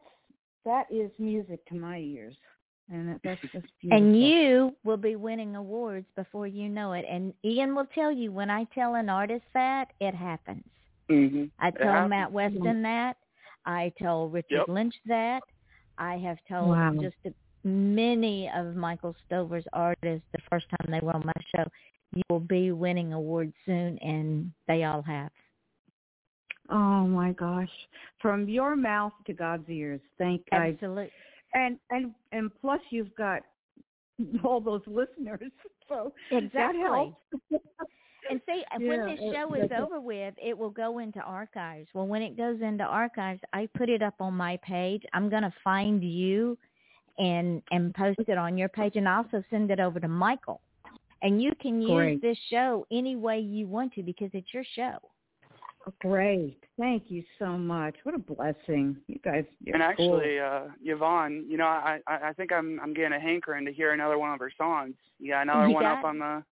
[0.66, 2.36] that is music to my ears,
[2.90, 3.98] and that- that's just beautiful.
[3.98, 7.06] And you will be winning awards before you know it.
[7.10, 10.64] And Ian will tell you when I tell an artist that, it happens.
[11.10, 11.52] Mhm.
[11.60, 12.10] I told.
[12.10, 13.18] Matt Weston that.
[13.66, 14.68] I told Richard Yep.
[14.70, 15.44] Lynch that.
[15.98, 16.94] I have told Wow.
[17.00, 17.34] just a,
[17.64, 21.64] many of Michael Stover's artists the first time they were on my show,
[22.14, 25.32] you will be winning awards soon, and they all have.
[26.70, 27.70] Oh my gosh,
[28.22, 30.02] from your mouth to God's ears.
[30.18, 31.12] Thank I Absolutely.
[31.54, 33.42] and and and plus you've got
[34.44, 35.52] all those listeners,
[35.90, 36.82] so that Exactly.
[36.82, 37.18] helps.
[38.30, 39.74] And see, when this show is it.
[39.74, 41.90] over with, it will go into archives.
[41.94, 45.04] Well, when it goes into archives, I put it up on my page.
[45.14, 46.58] I'm going to find you
[47.18, 50.62] and and post it on your page, and also send it over to Michael.
[51.22, 52.22] And you can use Great.
[52.22, 54.98] this show any way you want to because it's your show.
[56.00, 57.96] Great, thank you so much.
[58.04, 59.44] What a blessing, you guys.
[59.64, 60.16] You're And cool.
[60.18, 63.74] actually, uh, Yvonne, you know, I, I I think I'm I'm getting a hankering to
[63.74, 64.96] hear another one of her songs.
[65.20, 66.44] You got another You one got up on the.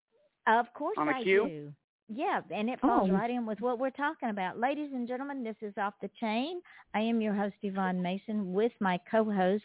[0.48, 1.48] Of course On the I queue?
[1.48, 1.74] do.
[2.14, 3.14] Yeah, and it falls Oh.
[3.14, 4.60] right in with what we're talking about.
[4.60, 6.62] Ladies and gentlemen, this is Off the Chain.
[6.94, 9.64] I am your host, Yvonne Mason, with my co-host,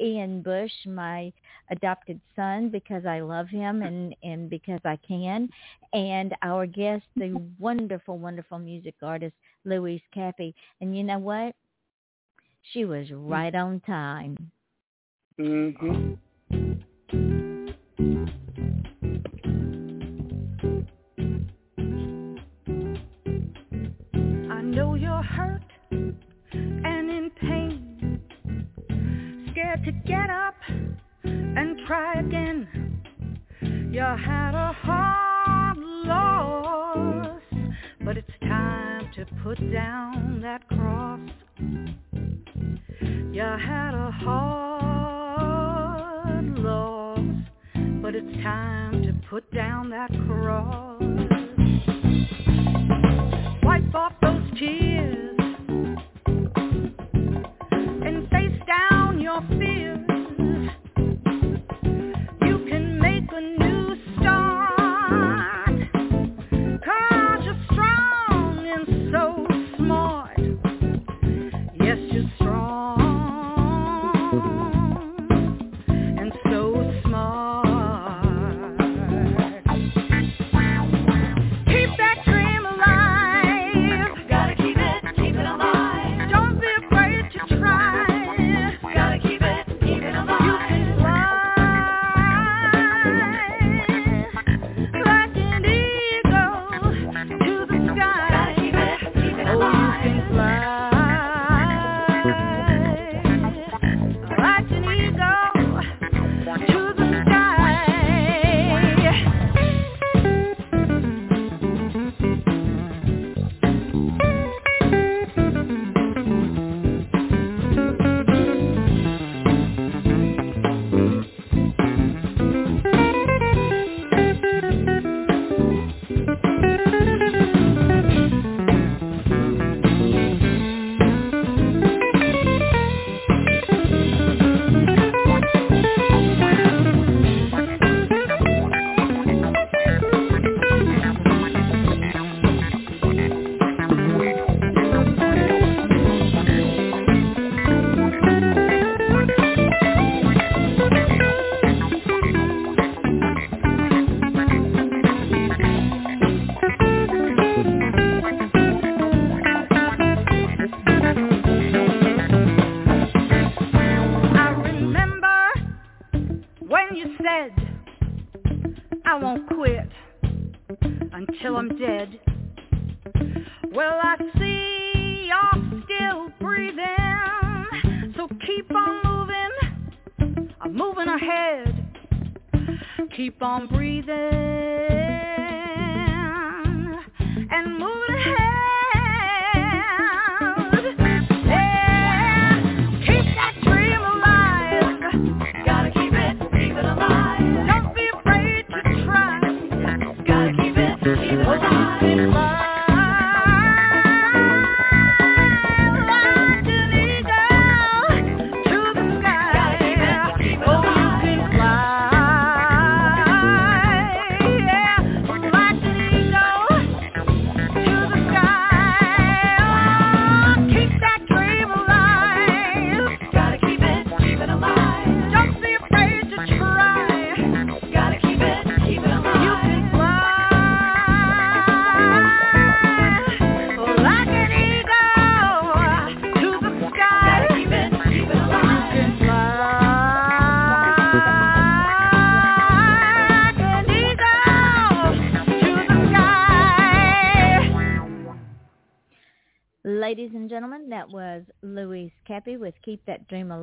[0.00, 1.32] Ian Bush, my
[1.70, 5.48] adopted son, because I love him and, and because I can,
[5.92, 9.34] and our guest, the wonderful, wonderful music artist,
[9.64, 10.54] Louise Cappi.
[10.80, 11.54] And you know what?
[12.72, 14.36] She was right on time.
[15.36, 16.14] hmm
[34.16, 37.42] had a hard loss,
[38.04, 41.20] but it's time to put down that cross.
[43.00, 45.38] You had a hard
[46.58, 47.20] loss,
[48.02, 51.02] but it's time to put down that cross.
[53.62, 54.97] Wipe off those tears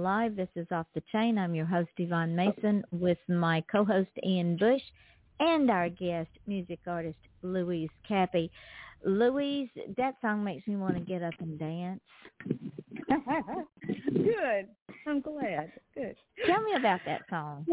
[0.06, 0.36] Alive.
[0.36, 1.40] This is Off the Chain.
[1.40, 4.84] I'm your host, Yvonne Mason, with my co-host, Ian Bush,
[5.40, 8.52] and our guest, music artist, Louise Cappi.
[9.04, 12.02] Louise, that song makes me want to get up and dance.
[14.14, 14.68] Good.
[15.08, 15.72] I'm glad.
[15.96, 16.16] Good.
[16.46, 17.66] Tell me about that song.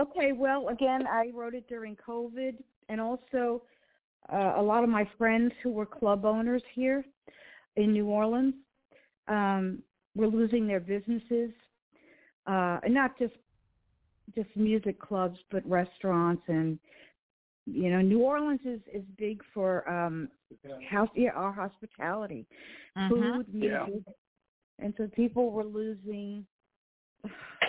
[0.00, 2.56] Okay, well, again, I wrote it during COVID,
[2.88, 3.62] and also
[4.32, 7.04] uh, a lot of my friends who were club owners here
[7.76, 8.54] in New Orleans
[9.28, 9.82] um,
[10.14, 11.50] were losing their businesses,
[12.46, 13.34] uh, and not just
[14.34, 16.78] just music clubs, but restaurants and
[17.66, 20.28] you know, New Orleans is is big for um
[20.90, 22.46] house yeah, our hospitality,
[22.96, 23.08] Mhm.
[23.08, 23.86] food, Yeah.
[23.86, 24.14] music,
[24.78, 26.46] and so people were losing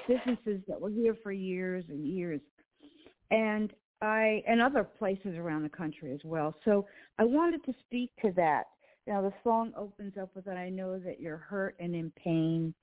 [0.08, 2.41] businesses that were here for years and years,
[3.32, 6.54] and I and other places around the country as well.
[6.66, 6.86] So
[7.18, 8.66] I wanted to speak to that.
[9.08, 12.74] Know, the song opens up with that I know that you're hurt and in pain,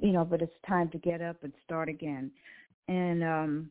[0.00, 2.30] you know, but it's time to get up and start again.
[2.88, 3.70] And um,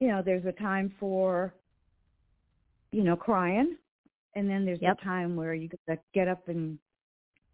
[0.00, 1.52] you know, there's a time for
[2.92, 3.76] you know, crying
[4.34, 4.98] and then there's Yep.
[5.00, 6.78] a time where you gotta get up and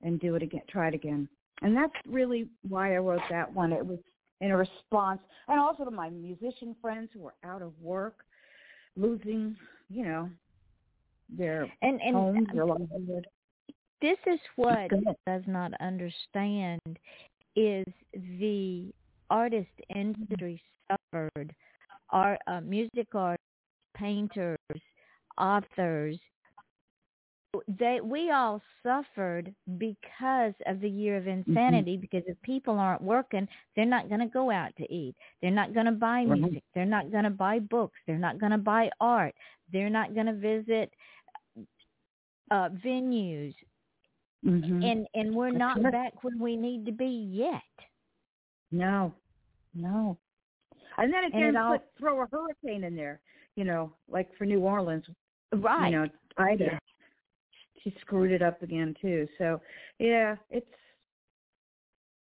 [0.02, 1.28] and do it again try it again.
[1.62, 3.72] And that's really why I wrote that one.
[3.72, 3.98] It was
[4.40, 8.24] in a response and also to my musician friends who were out of work,
[8.96, 9.56] losing,
[9.88, 10.28] you know,
[11.28, 13.26] their And and homes, their livelihood.
[14.04, 14.90] This is what
[15.26, 16.80] does not understand
[17.56, 18.92] is the
[19.30, 21.54] artist industry suffered.
[22.10, 23.42] Our uh, music artists
[23.96, 24.58] painters
[25.38, 26.18] authors
[27.78, 33.46] they we all suffered because of the year of insanity because if people aren't working
[33.76, 35.14] they're not going to go out to eat.
[35.40, 36.40] They're not going to buy Right.
[36.40, 36.64] music.
[36.74, 37.98] They're not going to buy books.
[38.06, 39.34] They're not going to buy art.
[39.72, 40.92] They're not going to visit
[42.50, 43.54] uh venues
[44.44, 44.84] Mhm.
[44.84, 47.62] and and we're not back where we need to be yet.
[48.70, 49.14] No,
[49.74, 50.18] no.
[50.98, 53.20] And then And again, it all- put, throw a hurricane in there,
[53.56, 55.08] you know, like for New Orleans,
[55.52, 55.90] Right.
[55.92, 56.78] you know, Ida.
[57.82, 59.26] She screwed it up again too.
[59.38, 59.60] So,
[59.98, 60.70] yeah, it's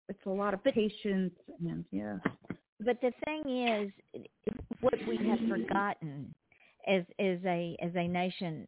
[0.09, 2.19] it's a lot of patience and yeah.
[2.81, 3.93] but the thing is,
[4.81, 6.35] what we have forgotten
[6.87, 8.67] as as a as a nation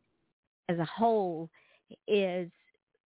[0.69, 1.51] as a whole
[2.07, 2.51] is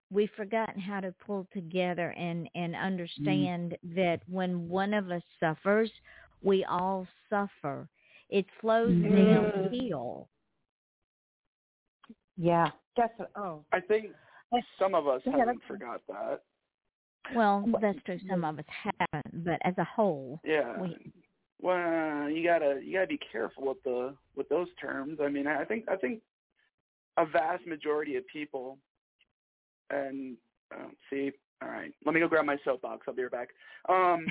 [0.09, 5.91] we've forgotten how to pull together and and understand that when one of us suffers,
[6.41, 7.87] we all suffer.
[8.29, 9.71] It flows Mhm.
[9.71, 10.27] downhill.
[12.37, 13.65] Yeah, that's a, oh.
[13.71, 14.13] I think
[14.77, 16.41] some of us Yeah, haven't that's- forgot that.
[17.35, 18.19] Well, that's true.
[18.29, 20.79] Some of us haven't, but as a whole, Yeah.
[20.79, 21.11] we
[21.59, 25.19] Well, you gotta you gotta be careful with the with those terms.
[25.19, 26.21] I mean, I think I think
[27.17, 28.77] a vast majority of people,
[29.89, 30.37] and
[30.75, 31.31] um, see,
[31.61, 33.05] all right, let me go grab my soapbox.
[33.07, 33.49] I'll be right back.
[33.89, 34.27] Um,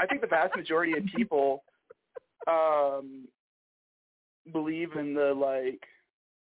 [0.00, 1.64] I think the vast majority of people
[2.46, 3.26] um,
[4.52, 5.82] believe in the like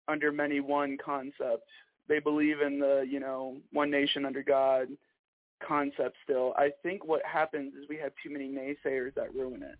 [0.08, 1.68] under many one concept.
[2.08, 4.88] They believe in the you know one nation under God
[5.66, 6.16] concept.
[6.24, 9.76] Still, I think what happens is we have too many naysayers that ruin it.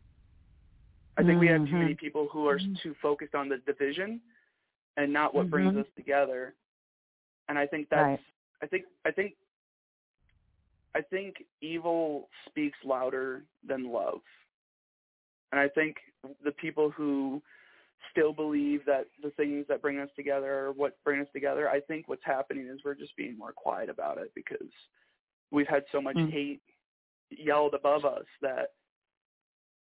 [1.16, 4.20] I think we have too many people who are too focused on the division
[4.96, 5.80] and not what brings Mhm.
[5.80, 6.54] us together.
[7.48, 8.20] And I think that's Right.
[8.62, 9.34] I think I think
[10.94, 14.20] I think evil speaks louder than love.
[15.52, 15.96] And I think
[16.44, 17.42] the people who
[18.10, 21.80] still believe that the things that bring us together are what bring us together, I
[21.80, 24.68] think what's happening is we're just being more quiet about it because
[25.50, 26.30] we've had so much Mm.
[26.30, 26.62] hate
[27.30, 28.72] yelled above us that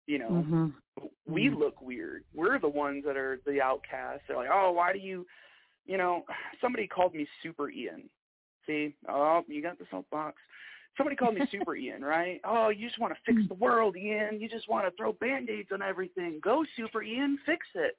[0.08, 0.68] you know hmm
[1.26, 1.58] we Mhm.
[1.58, 2.24] look weird.
[2.34, 4.28] We're the ones that are the outcasts.
[4.28, 5.26] They're like, oh, why do you,
[5.86, 6.26] you know,
[6.62, 8.10] somebody called me Super Ian.
[8.66, 10.38] See, oh, you got the soapbox.
[10.98, 12.40] Somebody called me Super Ian, right?
[12.44, 14.40] Oh, you just want to fix the world, Ian.
[14.40, 16.40] You just want to throw band-aids on everything.
[16.44, 17.98] Go, Super Ian, fix it.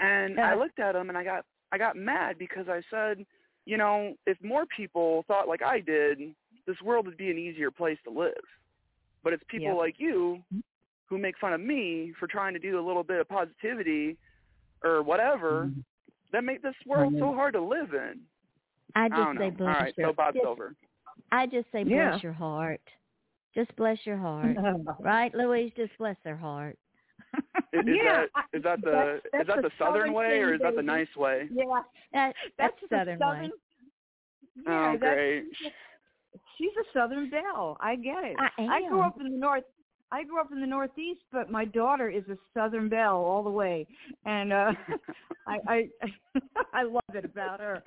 [0.00, 3.24] And I looked at him and I got I got mad because I said,
[3.64, 6.18] you know, if more people thought like I did,
[6.66, 8.32] this world would be an easier place to live.
[9.24, 9.76] But it's people Yep.
[9.78, 10.42] like you
[11.08, 14.16] who make fun of me for trying to do a little bit of positivity
[14.84, 15.80] or whatever Mm-hmm.
[16.32, 18.20] that make this world so hard to live in.
[18.94, 19.56] I I just don't say know.
[19.56, 20.74] bless All right, your soapbox just, over.
[21.32, 22.18] I just say bless Yeah.
[22.22, 22.80] your heart.
[23.54, 24.56] Just bless your heart.
[25.00, 25.72] Right, Louise?
[25.76, 26.78] Just bless their heart.
[27.72, 30.38] Is, is Yeah, that is that the that's- is that the the southern southern way
[30.40, 31.48] or is that the nice way?
[31.50, 31.64] Yeah,
[32.12, 33.42] That, that's that's southern, southern.
[33.44, 33.50] way.
[34.66, 35.44] Yeah, oh, that's, great.
[36.56, 37.76] she's a Southern belle.
[37.80, 38.36] I get it.
[38.38, 38.70] I am.
[38.70, 39.64] I grew up in the north.
[40.12, 43.50] I grew up in the Northeast, but my daughter is a Southern belle all the
[43.50, 43.86] way,
[44.24, 44.72] and uh
[45.46, 45.88] I I
[46.72, 47.82] I love it about her.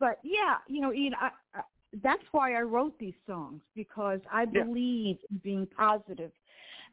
[0.00, 1.60] But yeah, you know, Ian, I, I,
[2.02, 4.64] that's why I wrote these songs because I Yeah.
[4.64, 6.32] believe in being positive,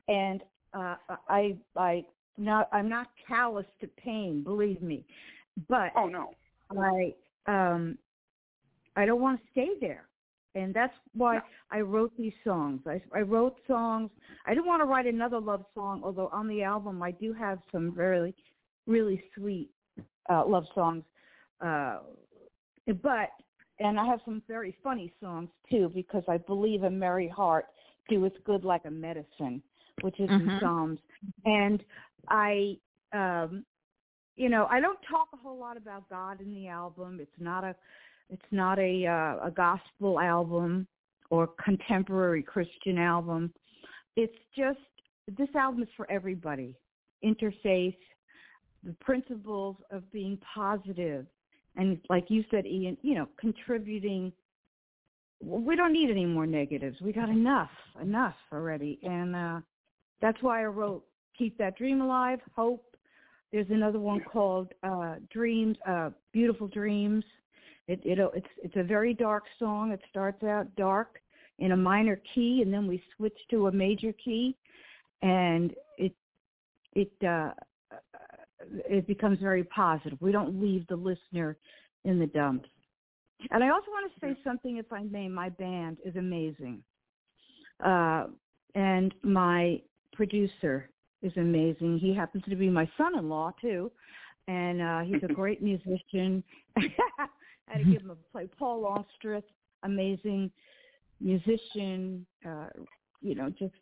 [0.08, 0.42] and
[0.74, 0.96] uh
[1.30, 2.06] I I
[2.38, 5.06] not I'm not callous to pain, believe me,
[5.70, 6.32] but oh no.
[6.72, 7.14] I
[7.48, 7.98] um
[8.96, 10.08] I don't want to stay there.
[10.56, 11.42] And that's why No.
[11.70, 12.82] I wrote these songs.
[12.88, 14.10] I I wrote songs.
[14.46, 17.60] I didn't want to write another love song, although on the album I do have
[17.72, 18.34] some really,
[18.88, 19.70] really sweet
[20.30, 21.04] uh love songs.
[21.60, 22.00] Uh
[22.94, 23.30] but
[23.80, 27.66] and I have some very funny songs too because I believe a merry heart
[28.10, 29.62] doeth good like a medicine,
[30.02, 30.60] which is in Mhm.
[30.60, 31.00] Psalms.
[31.46, 31.84] And
[32.28, 32.80] I
[33.14, 33.66] um
[34.36, 37.20] you know, I don't talk a whole lot about God in the album.
[37.22, 37.76] It's not a
[38.30, 40.88] it's not a uh, a gospel album
[41.30, 43.54] or contemporary Christian album.
[44.16, 44.80] It's just
[45.38, 46.76] this album is for everybody.
[47.24, 47.98] Interfaith,
[48.84, 51.26] the principles of being positive
[51.78, 54.32] and like you said Ian, you know, contributing
[55.42, 57.00] we don't need any more negatives.
[57.02, 57.70] We got enough,
[58.02, 59.00] enough already.
[59.04, 59.60] And uh
[60.22, 61.04] that's why I wrote
[61.38, 62.96] Keep That Dream Alive, Hope,
[63.56, 67.24] there's another one called uh, Dreams, uh, Beautiful Dreams.
[67.88, 69.92] It, it it's it's a very dark song.
[69.92, 71.22] It starts out dark
[71.60, 74.58] in a minor key, and then we switch to a major key,
[75.22, 76.14] and it
[76.96, 77.52] it uh,
[78.72, 80.18] it becomes very positive.
[80.22, 81.58] We don't leave the listener
[82.04, 82.70] in the dumps.
[83.52, 85.28] And I also want to say something, if I may.
[85.28, 86.82] My band is amazing,
[87.84, 88.28] uh,
[88.76, 89.82] and my
[90.14, 90.90] producer
[91.22, 92.00] is amazing.
[92.00, 93.92] He happens to be my son-in-law too,
[94.48, 96.44] and uh, he's a great musician.
[96.78, 96.94] I
[97.68, 98.48] had to give him a play.
[98.58, 99.44] Paul Longstreth,
[99.84, 100.50] amazing
[101.20, 102.26] musician.
[102.48, 102.68] Uh,
[103.22, 103.74] you know, just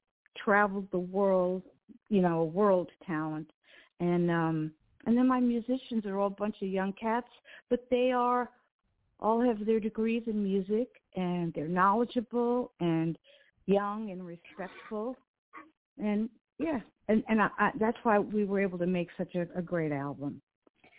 [0.44, 1.64] traveled the world.
[2.10, 3.52] You know, a world talent,
[4.00, 4.72] and um,
[5.06, 7.28] and then my musicians are all a bunch of young cats,
[7.70, 8.50] but they are
[9.20, 13.18] all have their degrees in music, and they're knowledgeable and
[13.66, 15.16] young and respectful,
[15.98, 16.30] and
[16.60, 19.62] yeah, and and I, I, that's why we were able to make such a, a
[19.62, 20.42] great album.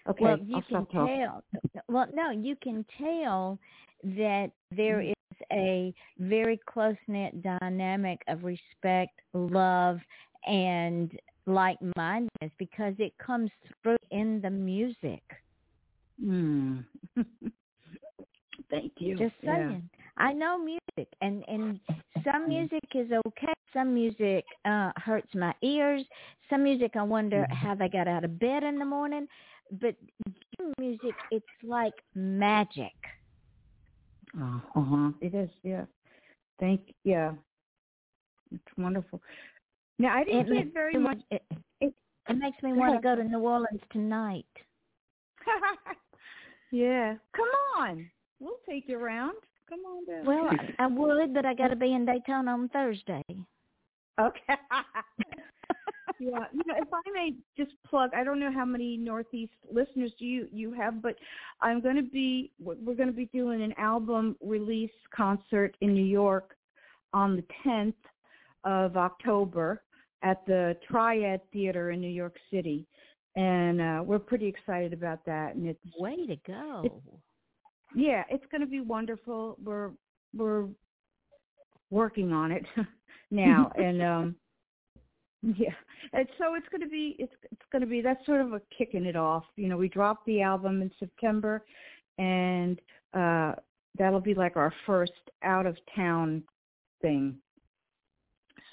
[0.09, 1.43] Okay, well, you I'll can tell.
[1.89, 3.59] Well, no, you can tell
[4.05, 5.11] that there Mm.
[5.11, 5.15] is
[5.53, 9.99] a very close knit dynamic of respect, love,
[10.47, 11.11] and
[11.47, 13.51] like mindedness because it comes
[13.83, 15.23] through in the music.
[16.25, 16.85] Mm.
[18.71, 19.17] Thank you.
[19.19, 19.57] Just Yeah.
[19.69, 19.91] saying.
[20.17, 22.25] I know music, and and Mm.
[22.25, 23.53] some music is okay.
[23.73, 26.03] Some music uh hurts my ears.
[26.49, 27.57] Some music I wonder Mhm.
[27.57, 29.27] how they got out of bed in the morning.
[29.81, 29.97] But
[30.79, 32.95] music, it's like magic.
[34.41, 35.11] Uh huh.
[35.21, 35.51] It is.
[35.63, 35.85] Yeah.
[36.61, 36.95] Thank.
[37.05, 37.33] Yeah.
[38.53, 39.21] It's wonderful.
[39.99, 41.19] Now I It didn't makes get very me much.
[41.31, 41.43] It,
[41.81, 41.95] it-
[42.27, 44.47] it makes me want to go to New Orleans tonight.
[46.73, 47.17] yeah.
[47.37, 48.11] Come on.
[48.41, 49.35] We'll take you around.
[49.69, 50.25] Come on down.
[50.25, 53.23] Well, I, I would, but I got to be in Daytona on Thursday.
[54.19, 54.41] Okay.
[56.19, 60.13] yeah, you know, if I may just plug, I don't know how many Northeast listeners
[60.19, 61.17] you you have, but
[61.61, 66.05] I'm going to be we're going to be doing an album release concert in New
[66.05, 66.57] York
[67.13, 67.95] on the 10th
[68.65, 69.83] of October
[70.25, 72.87] at the Triad Theater in New York City,
[73.37, 75.55] and uh, we're pretty excited about that.
[75.55, 77.03] And it's Way to go!
[77.95, 79.57] yeah, it's going to be wonderful.
[79.63, 79.91] We're
[80.37, 80.67] we're
[81.91, 82.65] working on it
[83.31, 84.37] now, and um,
[85.43, 85.75] Yeah,
[86.13, 88.63] and so it's going to be it's it's going to be that's sort of a
[88.77, 89.45] kicking it off.
[89.57, 91.65] You know, we dropped the album in September,
[92.19, 92.81] and
[93.13, 93.53] uh
[93.97, 95.13] that'll be like our first
[95.43, 96.43] out of town
[97.03, 97.37] thing.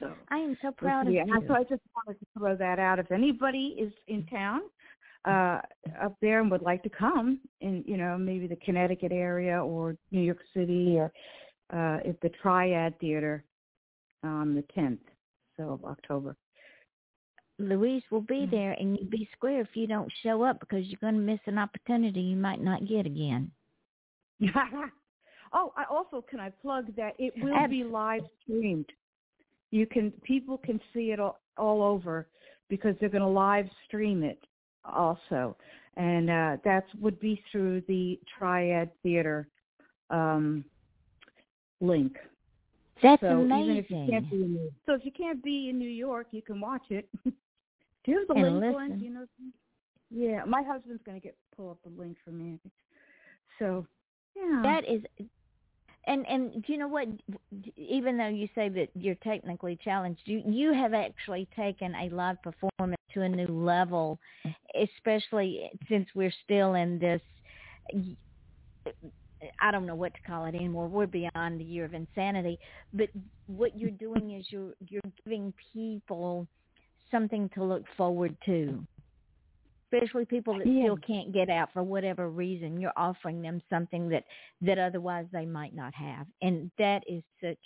[0.02, 1.44] So I am so proud of yeah, you.
[1.48, 3.00] so I just wanted to throw that out.
[3.00, 4.62] If anybody is in town
[5.24, 5.62] uh
[6.02, 9.96] up there and would like to come in, you know, maybe the Connecticut area or
[10.10, 11.12] New York City or
[11.72, 13.44] uh at the Triad Theater
[14.24, 15.02] on the tenth,
[15.56, 16.36] so of October.
[17.60, 18.56] Louise will be Mm-hmm.
[18.56, 21.40] there, and you'd be square if you don't show up because you're going to miss
[21.46, 23.52] an opportunity you might not get again.
[25.54, 28.88] oh, I also can I plug that it will be live streamed.
[29.72, 32.28] You can people can see it all, all over
[32.70, 34.40] because they're going to live stream it
[34.86, 35.56] also,
[35.98, 39.48] and uh, that would be through the Triad Theater
[40.10, 40.64] um,
[41.80, 42.18] link.
[43.02, 43.78] That's so amazing.
[43.78, 46.42] if you can't be in New- so if you can't be in New York, you
[46.42, 47.10] can watch it.
[47.24, 47.32] Do
[48.12, 49.00] you have the And link, listen.
[49.00, 49.26] Do you know?
[50.10, 52.60] Yeah, my husband's going to get pull up the link for me.
[53.60, 53.86] So
[54.36, 55.02] yeah, That is,
[56.06, 57.08] and and do you know what?
[57.78, 62.38] Even though you say that you're technically challenged, you you have actually taken a live
[62.42, 64.20] performance to a new level,
[64.80, 67.22] especially since we're still in this.
[69.60, 70.88] I don't know what to call it anymore.
[70.88, 72.60] We're beyond the year of insanity.
[72.94, 73.10] But
[73.48, 76.48] what you're doing is you're you're giving people
[77.12, 78.86] something to look forward to
[79.92, 80.84] especially people that Yeah.
[80.84, 84.26] still can't get out for whatever reason you're offering them something that
[84.62, 87.60] that otherwise they might not have and that is such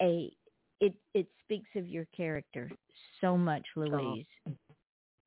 [0.00, 0.32] a
[0.80, 2.70] it it speaks of your character
[3.20, 4.26] so much louise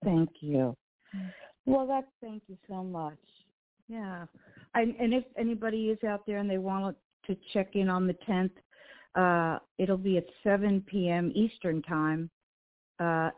[0.03, 0.75] Thank you.
[1.65, 3.19] Well, that's thank you so much.
[3.88, 4.25] Yeah,
[4.73, 8.15] and and if anybody is out there and they want to check in on the
[8.25, 8.53] tenth,
[9.15, 11.32] uh, it'll be at seven p.m.
[11.36, 12.29] Eastern time,
[12.99, 13.29] uh,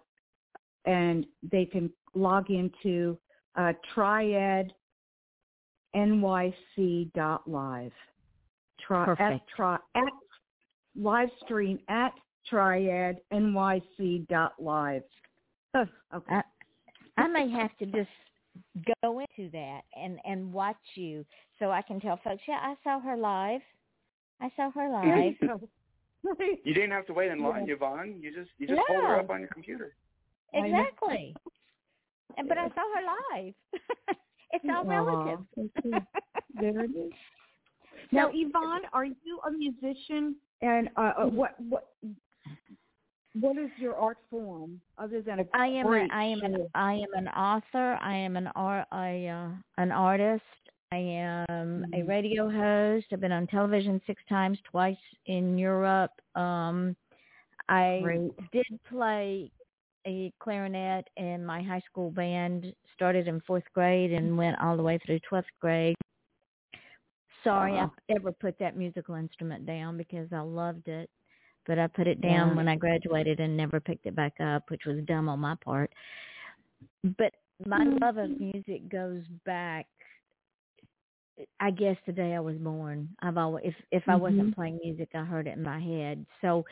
[0.85, 3.17] and they can log into
[3.55, 4.71] uh, triadnyc.live.
[8.85, 9.49] Tri- at, Perfect.
[9.55, 10.03] tri- at
[10.95, 12.11] live stream at
[12.51, 15.03] triadnyc.live.
[15.75, 15.91] Okay.
[16.29, 16.41] I,
[17.17, 18.09] I may have to just
[19.01, 21.25] go into that and and watch you
[21.57, 23.61] so i can tell folks yeah i saw her live
[24.41, 25.33] i saw her live
[26.63, 28.15] You didn't have to wait in line, Yvonne.
[28.21, 29.93] You just you just pulled her up on your computer.
[30.53, 31.53] Exactly And-
[32.47, 33.53] but i saw her live
[34.51, 35.39] it's all relative
[36.59, 37.11] there it is.
[38.11, 40.35] Now, Yvonne, are you a musician?
[40.61, 41.93] And uh, uh, what what
[43.39, 46.67] what is your art form other than a I am a, great I am an?
[46.75, 47.97] I am an author.
[48.01, 49.49] I am an art I uh,
[49.81, 50.43] an artist.
[50.91, 52.07] I am a Mhm.
[52.07, 53.07] radio host.
[53.11, 56.11] I've been on television six times, twice in Europe.
[56.35, 56.95] Um,
[57.69, 58.51] I Great.
[58.51, 59.51] did play
[60.05, 62.73] a clarinet in my high school band.
[62.95, 65.95] Started in fourth grade and went all the way through twelfth grade.
[67.43, 67.91] Sorry, Wow.
[68.09, 71.09] I ever put that musical instrument down because I loved it,
[71.65, 72.55] but I put it down Yeah.
[72.55, 75.91] when I graduated and never picked it back up, which was dumb on my part.
[77.17, 77.33] But
[77.65, 79.87] my love of music goes back.
[81.59, 83.09] I guess the day I was born.
[83.21, 84.55] I've always, if if I wasn't Mhm.
[84.55, 86.25] playing music, I heard it in my head.
[86.41, 86.65] So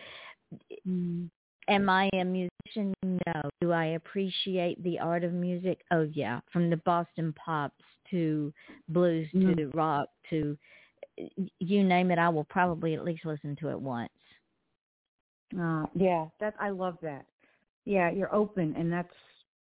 [0.87, 1.29] Mm.
[1.67, 2.93] Am I a musician?
[3.03, 3.49] No.
[3.61, 5.81] Do I appreciate the art of music?
[5.91, 8.53] Oh yeah, from the Boston pops to
[8.89, 9.55] blues Mm.
[9.55, 10.57] to rock to
[11.59, 14.09] you name it, I will probably at least listen to it once.
[15.59, 17.25] Uh, yeah, that I love that.
[17.85, 19.13] Yeah, you're open, and that's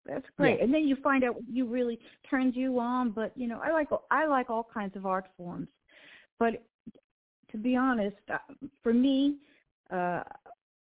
[0.06, 0.60] that's great.
[0.60, 3.12] And then you find out what you really turns you on.
[3.12, 5.68] But you know, I like I like all kinds of art forms.
[6.38, 6.64] But
[7.52, 8.38] to be honest, uh,
[8.84, 9.38] for me,
[9.92, 10.24] uh,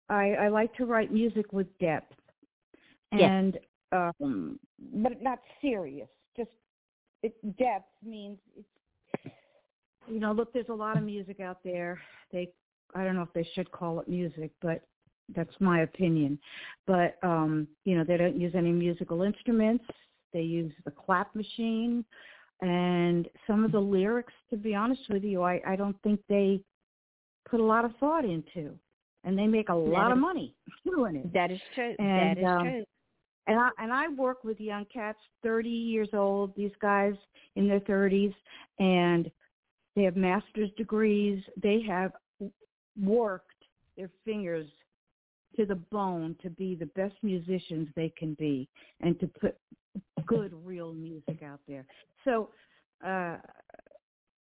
[0.09, 2.13] I, I like to write music with depth,
[3.13, 3.31] Yes.
[3.31, 3.59] and
[3.93, 4.59] um,
[4.93, 6.09] but not serious.
[6.37, 6.51] Just
[7.23, 9.35] it, depth means it's
[10.09, 12.01] you know, look, there's a lot of music out there.
[12.33, 12.51] They
[12.95, 14.83] I don't know if they should call it music, but
[15.35, 16.39] that's my opinion.
[16.87, 19.85] But um, you know, they don't use any musical instruments.
[20.33, 22.05] They use the clap machine
[22.61, 26.61] and some of the lyrics, to be honest with you, I, I don't think they
[27.49, 28.79] put a lot of thought into.
[29.25, 30.55] And they make a lot of is- money
[30.85, 31.33] doing it.
[31.33, 31.95] That is true.
[31.99, 32.85] And, that is um, true.
[33.47, 36.55] And I and I work with young cats, thirty years old.
[36.57, 37.15] These guys
[37.57, 38.33] in their thirties,
[38.79, 39.31] and
[39.97, 41.43] they have master's degrees.
[41.63, 42.13] They have
[42.99, 43.51] worked
[43.97, 44.67] their fingers
[45.57, 48.69] to the bone to be the best musicians they can be,
[49.01, 49.57] and to put
[50.27, 51.87] good, real music out there.
[52.25, 52.51] So,
[53.07, 53.37] uh,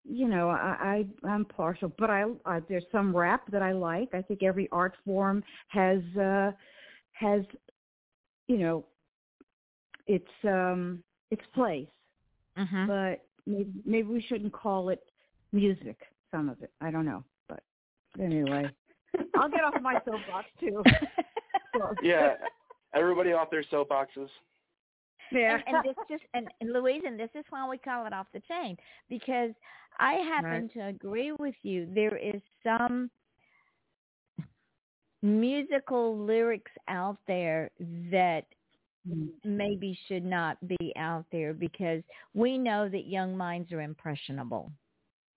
[0.04, 4.10] you know, I, I I'm partial, but I, I there's some rap that I like.
[4.14, 6.52] I think every art form has uh,
[7.14, 7.42] has
[8.48, 8.86] you know,
[10.08, 11.88] its um its place,
[12.58, 12.88] Mhm.
[12.88, 15.04] but maybe maybe we shouldn't call it
[15.52, 15.98] music.
[16.32, 17.62] Some of it, I don't know, but
[18.20, 18.70] anyway,
[19.36, 20.84] I'll get off my soapbox too.
[21.78, 22.34] So- Yeah.
[22.96, 24.28] Everybody off their soapboxes.
[25.32, 25.60] Yeah.
[25.66, 28.28] and, and this just and, and Louise, and this is why we call it off
[28.34, 28.78] the chain
[29.10, 29.52] because
[30.00, 30.74] I happen Right.
[30.74, 31.88] to agree with you.
[31.94, 33.10] There is some
[35.22, 37.70] musical lyrics out there
[38.12, 38.46] that
[39.44, 42.04] maybe should not be out there because
[42.34, 44.72] we know that young minds are impressionable.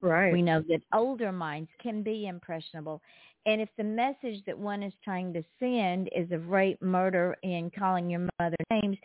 [0.01, 0.33] right.
[0.33, 3.01] We know that older minds can be impressionable.
[3.47, 7.73] And if the message that one is trying to send is of rape, murder, and
[7.75, 8.97] calling your mother names,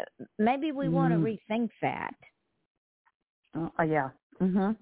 [0.00, 1.38] uh, maybe we want to Mm.
[1.50, 2.14] rethink that.
[3.54, 4.10] Uh, yeah.
[4.40, 4.76] Mhm.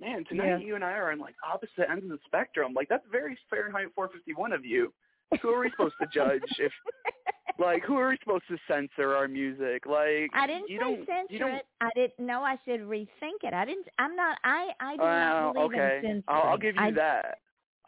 [0.00, 0.56] Man, tonight Yeah.
[0.58, 2.72] you and I are on like opposite ends of the spectrum.
[2.72, 4.94] Like that's very Fahrenheit 451 of you.
[5.42, 6.72] Who are we supposed to judge if
[7.58, 9.84] like who are we supposed to censor our music?
[9.84, 11.66] Like I didn't you say don't, censor you don't, it.
[11.82, 12.18] I didn't.
[12.26, 13.52] know I said rethink it.
[13.52, 13.88] I didn't.
[13.98, 14.38] I'm not.
[14.44, 14.70] I.
[14.80, 15.96] I do Well, not believe okay.
[15.96, 16.24] in censoring.
[16.28, 17.38] I'll, I'll give you I, that.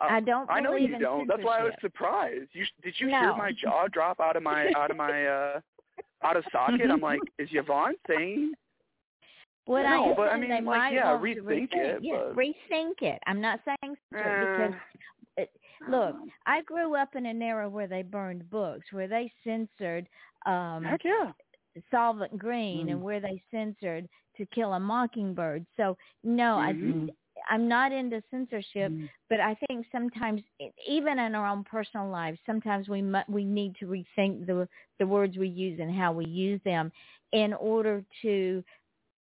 [0.00, 0.50] Uh, I don't.
[0.50, 1.26] I know you don't.
[1.28, 2.48] That's why I was surprised.
[2.52, 3.20] You did you No.
[3.20, 5.60] hear my jaw drop out of my out of my uh
[6.22, 6.90] out of socket?
[6.90, 8.52] I'm like, is Yvonne saying?
[9.66, 12.16] What No, I but I assume mean, they like, might yeah, to rethink it, Yeah,
[12.28, 13.20] but- rethink it.
[13.26, 14.72] I'm not saying it because
[15.36, 15.50] it,
[15.88, 20.08] look, I grew up in an era where they burned books, where they censored
[20.46, 21.32] um heck yeah.
[21.92, 23.02] Soylent Green, and Mm.
[23.02, 25.64] where they censored To Kill a Mockingbird.
[25.76, 27.10] So no, Mhm.
[27.10, 27.12] I
[27.50, 29.10] I'm not into censorship, Mm.
[29.28, 30.40] but I think sometimes,
[30.88, 35.06] even in our own personal lives, sometimes we mu- we need to rethink the the
[35.06, 36.90] words we use and how we use them
[37.32, 38.64] in order to.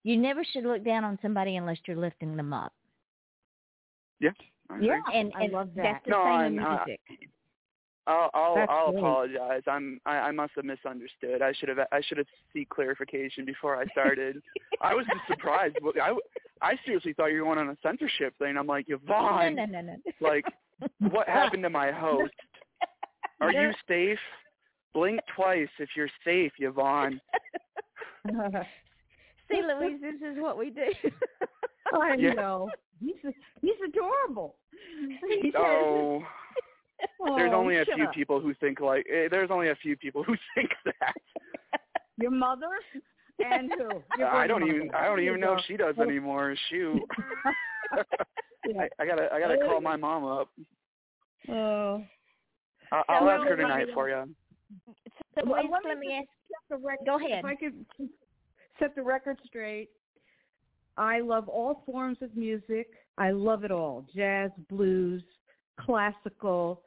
[0.04, 2.72] You never should look down on somebody unless you're lifting them up,
[4.20, 4.30] Yeah.
[4.80, 5.00] Yeah.
[5.06, 5.14] agree.
[5.14, 5.82] and, I love that.
[5.82, 7.00] that's the No, same and, in uh, music.
[8.06, 9.62] I'll I'll, I'll apologize.
[9.66, 11.40] I'm I, I must have misunderstood.
[11.42, 14.42] I should have I should have seek clarification before I started.
[14.82, 15.76] I was just surprised.
[16.02, 16.12] I
[16.62, 18.56] I seriously thought you were going on a censorship thing.
[18.56, 19.96] I'm like Yvonne, no, no, no.
[20.20, 20.44] like
[21.10, 22.32] what happened to my host?
[23.40, 24.18] Are you safe?
[24.94, 27.20] Blink twice if you're safe, Yvonne.
[29.50, 30.86] See, Louise, this is what we do.
[31.94, 32.32] I Yeah.
[32.32, 32.70] know.
[33.00, 33.16] He's
[33.60, 34.56] he's adorable.
[35.42, 36.24] He Oh,
[37.20, 38.14] Oh, there's only a shut few up.
[38.14, 41.14] people who think like eh, there's only a few people who think that.
[42.16, 42.68] Your mother
[43.38, 44.02] and who?
[44.18, 44.84] Your I don't grandmother.
[44.84, 46.54] even I don't even know if she does anymore.
[46.70, 47.02] Shoot.
[48.66, 48.80] Yeah.
[48.98, 50.48] I, I gotta I gotta call my mom up.
[51.50, 52.02] Oh.
[52.90, 54.24] I'll, I'll So, ask her tonight for you.
[55.34, 56.28] So, Well, Louise, let me let me ask.
[56.48, 57.40] Set the record, Go ahead.
[57.40, 57.74] If I could
[58.78, 59.90] set the record straight,
[60.96, 62.88] I love all forms of music.
[63.18, 65.22] I love it all: jazz, blues,
[65.78, 66.80] classical,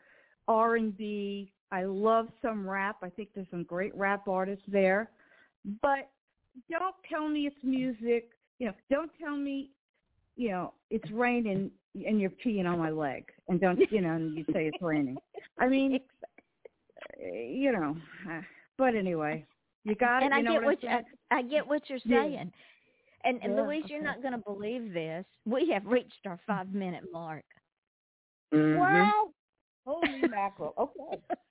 [0.47, 1.51] R and B.
[1.71, 2.97] I love some rap.
[3.03, 5.11] I think there's some great rap artists there.
[5.83, 6.09] But
[6.69, 8.29] don't tell me it's music.
[8.59, 9.71] You know, don't tell me,
[10.35, 14.37] you know, it's raining and you're peeing on my leg, and don't you know, and
[14.37, 15.17] you say it's raining.
[15.59, 15.99] I mean,
[17.19, 17.95] you know.
[18.77, 19.45] But anyway,
[19.83, 20.25] you got it.
[20.25, 22.23] and I know get what, what you, I'm I, I get what you're Yeah.
[22.23, 22.51] saying.
[23.23, 25.25] And, and Yeah, Louise, you're not going to believe this.
[25.45, 27.43] We have reached our five minute mark.
[28.51, 28.63] saying?
[28.63, 28.79] Mhm.
[28.79, 29.29] Wow.
[29.85, 30.73] Holy mackerel.
[30.77, 31.21] Okay.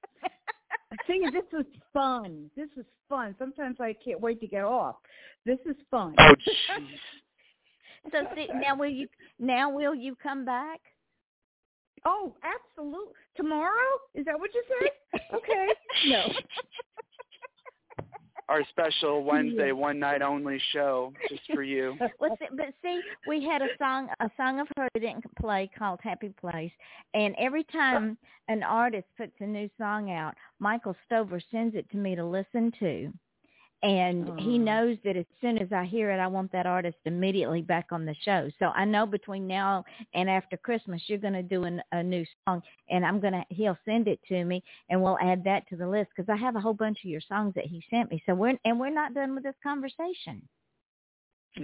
[1.06, 2.50] See, this was fun.
[2.56, 3.34] This was fun.
[3.38, 4.96] Sometimes I can't wait to get off.
[5.44, 6.14] This is fun.
[6.18, 6.32] Oh.
[8.12, 9.08] So see, now will you
[9.40, 10.78] now will you come back?
[12.04, 13.14] Oh, absolutely.
[13.36, 13.72] Tomorrow?
[14.14, 15.20] Is that what you said?
[15.34, 15.68] Okay.
[16.06, 16.22] No.
[18.48, 19.80] Our special Wednesday mm-hmm.
[19.80, 21.96] one night only show just for you.
[22.20, 25.68] Well, see, but see, we had a song a song of her that didn't play
[25.76, 26.70] called Happy Place,
[27.14, 28.16] and every time
[28.48, 32.72] an artist puts a new song out, Michael Stover sends it to me to listen
[32.80, 33.12] to.
[33.82, 34.62] And he Oh.
[34.62, 38.06] knows that as soon as I hear it, I want that artist immediately back on
[38.06, 38.48] the show.
[38.58, 42.24] So I know between now and after Christmas, you're going to do an, a new
[42.46, 45.76] song, and I'm going to he'll send it to me, and we'll add that to
[45.76, 48.22] the list because I have a whole bunch of your songs that he sent me.
[48.24, 50.48] So we're and we're not done with this conversation.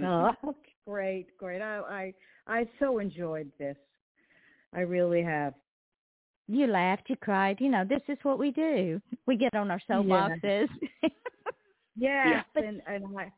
[0.01, 0.31] Oh,
[0.87, 1.61] great, great.
[1.61, 2.13] I,
[2.47, 3.77] I I so enjoyed this.
[4.71, 5.55] I really have.
[6.47, 7.59] You laughed, you cried.
[7.59, 9.01] You know, this is what we do.
[9.25, 10.67] We get on our soapboxes.
[11.95, 13.31] Yes, But- and and I,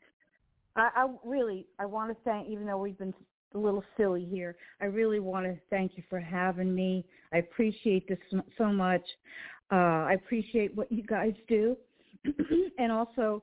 [0.75, 3.13] I, I really, I want to thank, even though we've been
[3.53, 7.05] a little silly here, I really want to thank you for having me.
[7.33, 8.19] I appreciate this
[8.57, 9.03] so much.
[9.71, 11.75] Uh, I appreciate what you guys do,
[12.77, 13.41] and also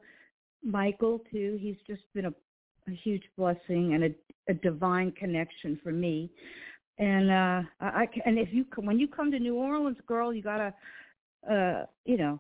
[0.63, 1.59] Michael too.
[1.61, 2.35] He's just been a,
[2.89, 4.11] a huge blessing and a,
[4.49, 6.31] a divine connection for me.
[6.99, 10.43] And uh, I, I and if you when you come to New Orleans, girl, you
[10.43, 10.73] gotta,
[11.51, 12.39] uh, you know,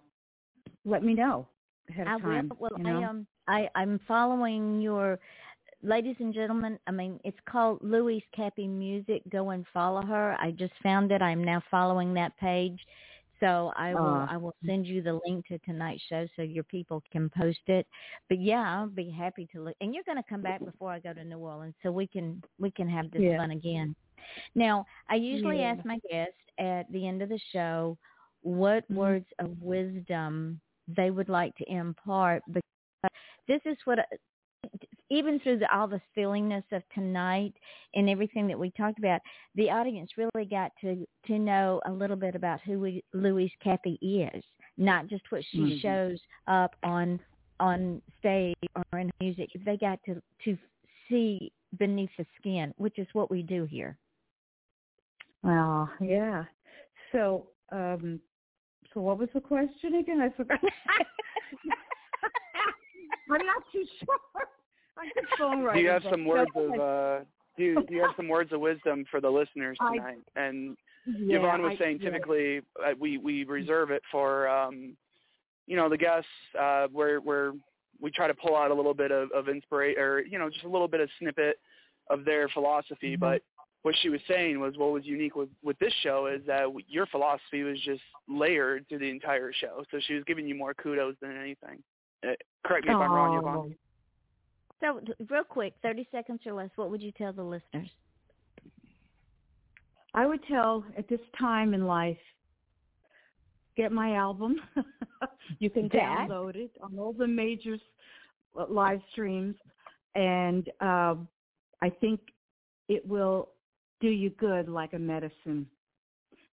[0.84, 1.48] let me know
[1.88, 2.48] ahead I time.
[2.48, 2.68] Will.
[2.70, 3.00] Well, you know?
[3.00, 5.18] I um, I I'm following your,
[5.82, 6.78] ladies and gentlemen.
[6.86, 9.22] I mean, it's called Louise Cappi Music.
[9.30, 10.36] Go and follow her.
[10.40, 11.22] I just found it.
[11.22, 12.78] I'm now following that page.
[13.40, 14.28] So I will Ah.
[14.30, 17.88] I will send you the link to tonight's show so your people can post it.
[18.28, 19.74] But yeah, I'll be happy to look.
[19.80, 22.40] And you're going to come back before I go to New Orleans, so we can
[22.60, 23.38] we can have this Yeah.
[23.38, 23.96] fun again.
[24.54, 25.72] Now, I usually Yeah.
[25.76, 27.98] ask my guests at the end of the show
[28.42, 28.94] what Mhm.
[28.94, 32.62] words of wisdom they would like to impart because
[33.48, 33.98] this is what
[35.10, 37.52] even through the, all the silliness of tonight
[37.94, 39.20] and everything that we talked about
[39.54, 43.98] the audience really got to to know a little bit about who we, louise cappi
[44.02, 44.44] is
[44.78, 45.80] not just what she Mhm.
[45.80, 47.20] shows up on
[47.60, 48.54] on stage
[48.92, 50.56] or in music they got to to
[51.08, 53.98] see beneath the skin which is what we do here
[55.42, 56.44] Well, yeah.
[57.12, 58.20] So, um,
[58.94, 60.20] so what was the question again?
[60.20, 60.60] I forgot.
[63.30, 64.18] I'm not too sure.
[64.98, 65.74] I'm just songwriting.
[65.74, 67.20] Do you have some words of uh,
[67.56, 70.18] do you, do you have some words of wisdom for the listeners I- tonight?
[70.36, 70.76] and
[71.06, 74.96] yeah, Yvonne was I- saying typically uh, we we reserve it for um,
[75.66, 76.28] you know the guests
[76.58, 77.52] uh, where where
[78.00, 80.64] we try to pull out a little bit of, of inspiration or you know just
[80.64, 81.58] a little bit of snippet
[82.10, 83.16] of their philosophy.
[83.16, 83.20] Mhm.
[83.20, 83.42] But
[83.82, 87.06] what she was saying was what was unique with with this show is that your
[87.06, 89.84] philosophy was just layered through the entire show.
[89.90, 91.82] So she was giving you more kudos than anything.
[92.24, 92.32] Uh,
[92.64, 93.74] correct me if I'm wrong, Yvonne.
[94.80, 97.90] so real quick 30 seconds or less what would you tell the listeners
[100.14, 102.18] I would tell at this time in life,
[103.76, 104.56] get my album.
[105.58, 107.76] you can That- download it on all the major
[108.68, 109.54] live streams,
[110.14, 111.28] and um,
[111.80, 112.20] I think
[112.88, 113.48] it will
[114.02, 115.66] do you good like a medicine.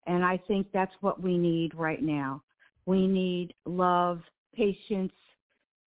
[0.06, 2.42] And I think that's what we need right now.
[2.86, 4.20] We need love,
[4.54, 5.12] patience,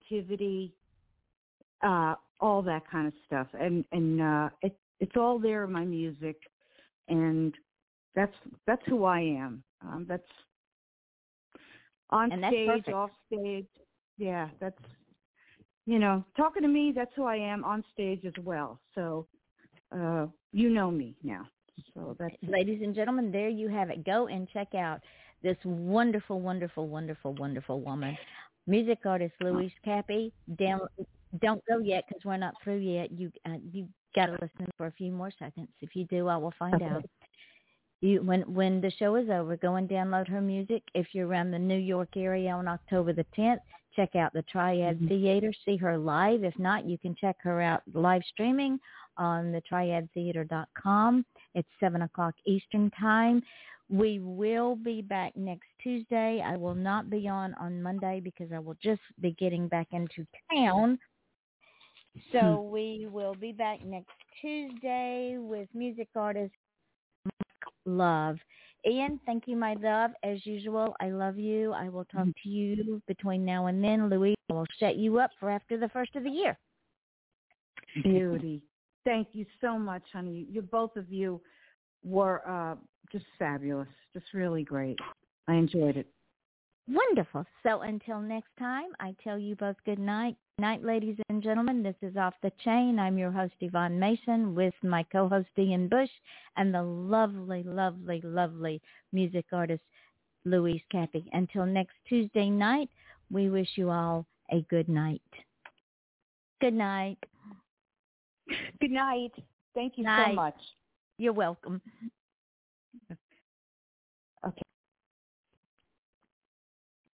[0.02, 0.74] activity,
[1.82, 3.48] uh, all that kind of stuff.
[3.54, 6.38] And and uh, it, it's all there in my music
[7.08, 7.54] and
[8.16, 8.34] that's
[8.66, 9.64] that's who I am.
[9.82, 10.24] Um, that's
[12.10, 12.96] on And that's stage, perfect.
[12.96, 13.68] off stage.
[14.18, 14.78] Yeah, that's
[15.86, 16.94] you know, talking to me.
[16.96, 18.80] That's who I am on stage as well.
[18.96, 19.28] So
[19.92, 21.48] uh, you know me now.
[21.94, 24.06] So that's ladies and gentlemen, there you have it.
[24.06, 25.02] Go and check out
[25.42, 28.18] this wonderful, wonderful, wonderful, wonderful woman,
[28.68, 30.32] music artist Louise Cappi.
[30.60, 30.82] Down,
[31.42, 33.12] don't go yet because we're not through yet.
[33.12, 35.70] You uh, you got to listen for a few more seconds.
[35.82, 36.86] If you do, I will find Okay.
[36.86, 37.06] out.
[38.02, 40.84] You when when the show is over, go and download her music.
[40.94, 43.60] If you're around the New York area on October the 10th,
[43.96, 45.08] check out the Triad Mhm.
[45.08, 45.54] Theater.
[45.66, 46.44] See her live.
[46.44, 48.80] If not, you can check her out live streaming
[49.18, 51.26] on the triadtheater.com.
[51.56, 53.42] It's 7 o'clock Eastern Time.
[53.90, 56.42] We will be back next Tuesday.
[56.46, 60.26] I will not be on on Monday because I will just be getting back into
[60.54, 60.98] town.
[62.32, 62.72] So hmm.
[62.72, 66.54] we will be back next Tuesday with music artist
[67.26, 68.38] Mike Love.
[68.90, 70.12] Ian, thank you, my love.
[70.24, 71.74] As usual, I love you.
[71.74, 72.32] I will talk hmm.
[72.44, 74.10] to you between now and then.
[74.10, 76.58] Louise, I will set you up for after the first of the year.
[78.04, 78.62] beauty.
[79.04, 80.46] Thank you so much, honey.
[80.50, 81.42] You both of you
[82.04, 82.76] were uh,
[83.12, 83.88] just fabulous.
[84.14, 85.00] Just really great.
[85.48, 86.08] I enjoyed it.
[86.88, 87.46] Wonderful.
[87.64, 90.36] So until next time, I tell you both good night.
[90.60, 91.82] Night, ladies and gentlemen.
[91.82, 93.00] This is Off the Chain.
[93.00, 96.10] I'm your host, Yvonne Mason, with my co-host, Ian Bush,
[96.58, 98.82] and the lovely, lovely, lovely
[99.14, 99.82] music artist,
[100.46, 101.26] Louise Cappi.
[101.34, 102.90] Until next Tuesday night,
[103.32, 105.22] we wish you all a good night.
[106.60, 107.18] Good night.
[108.80, 109.32] Good night.
[109.74, 110.30] Thank you night.
[110.30, 110.56] so much.
[111.18, 111.82] You're welcome.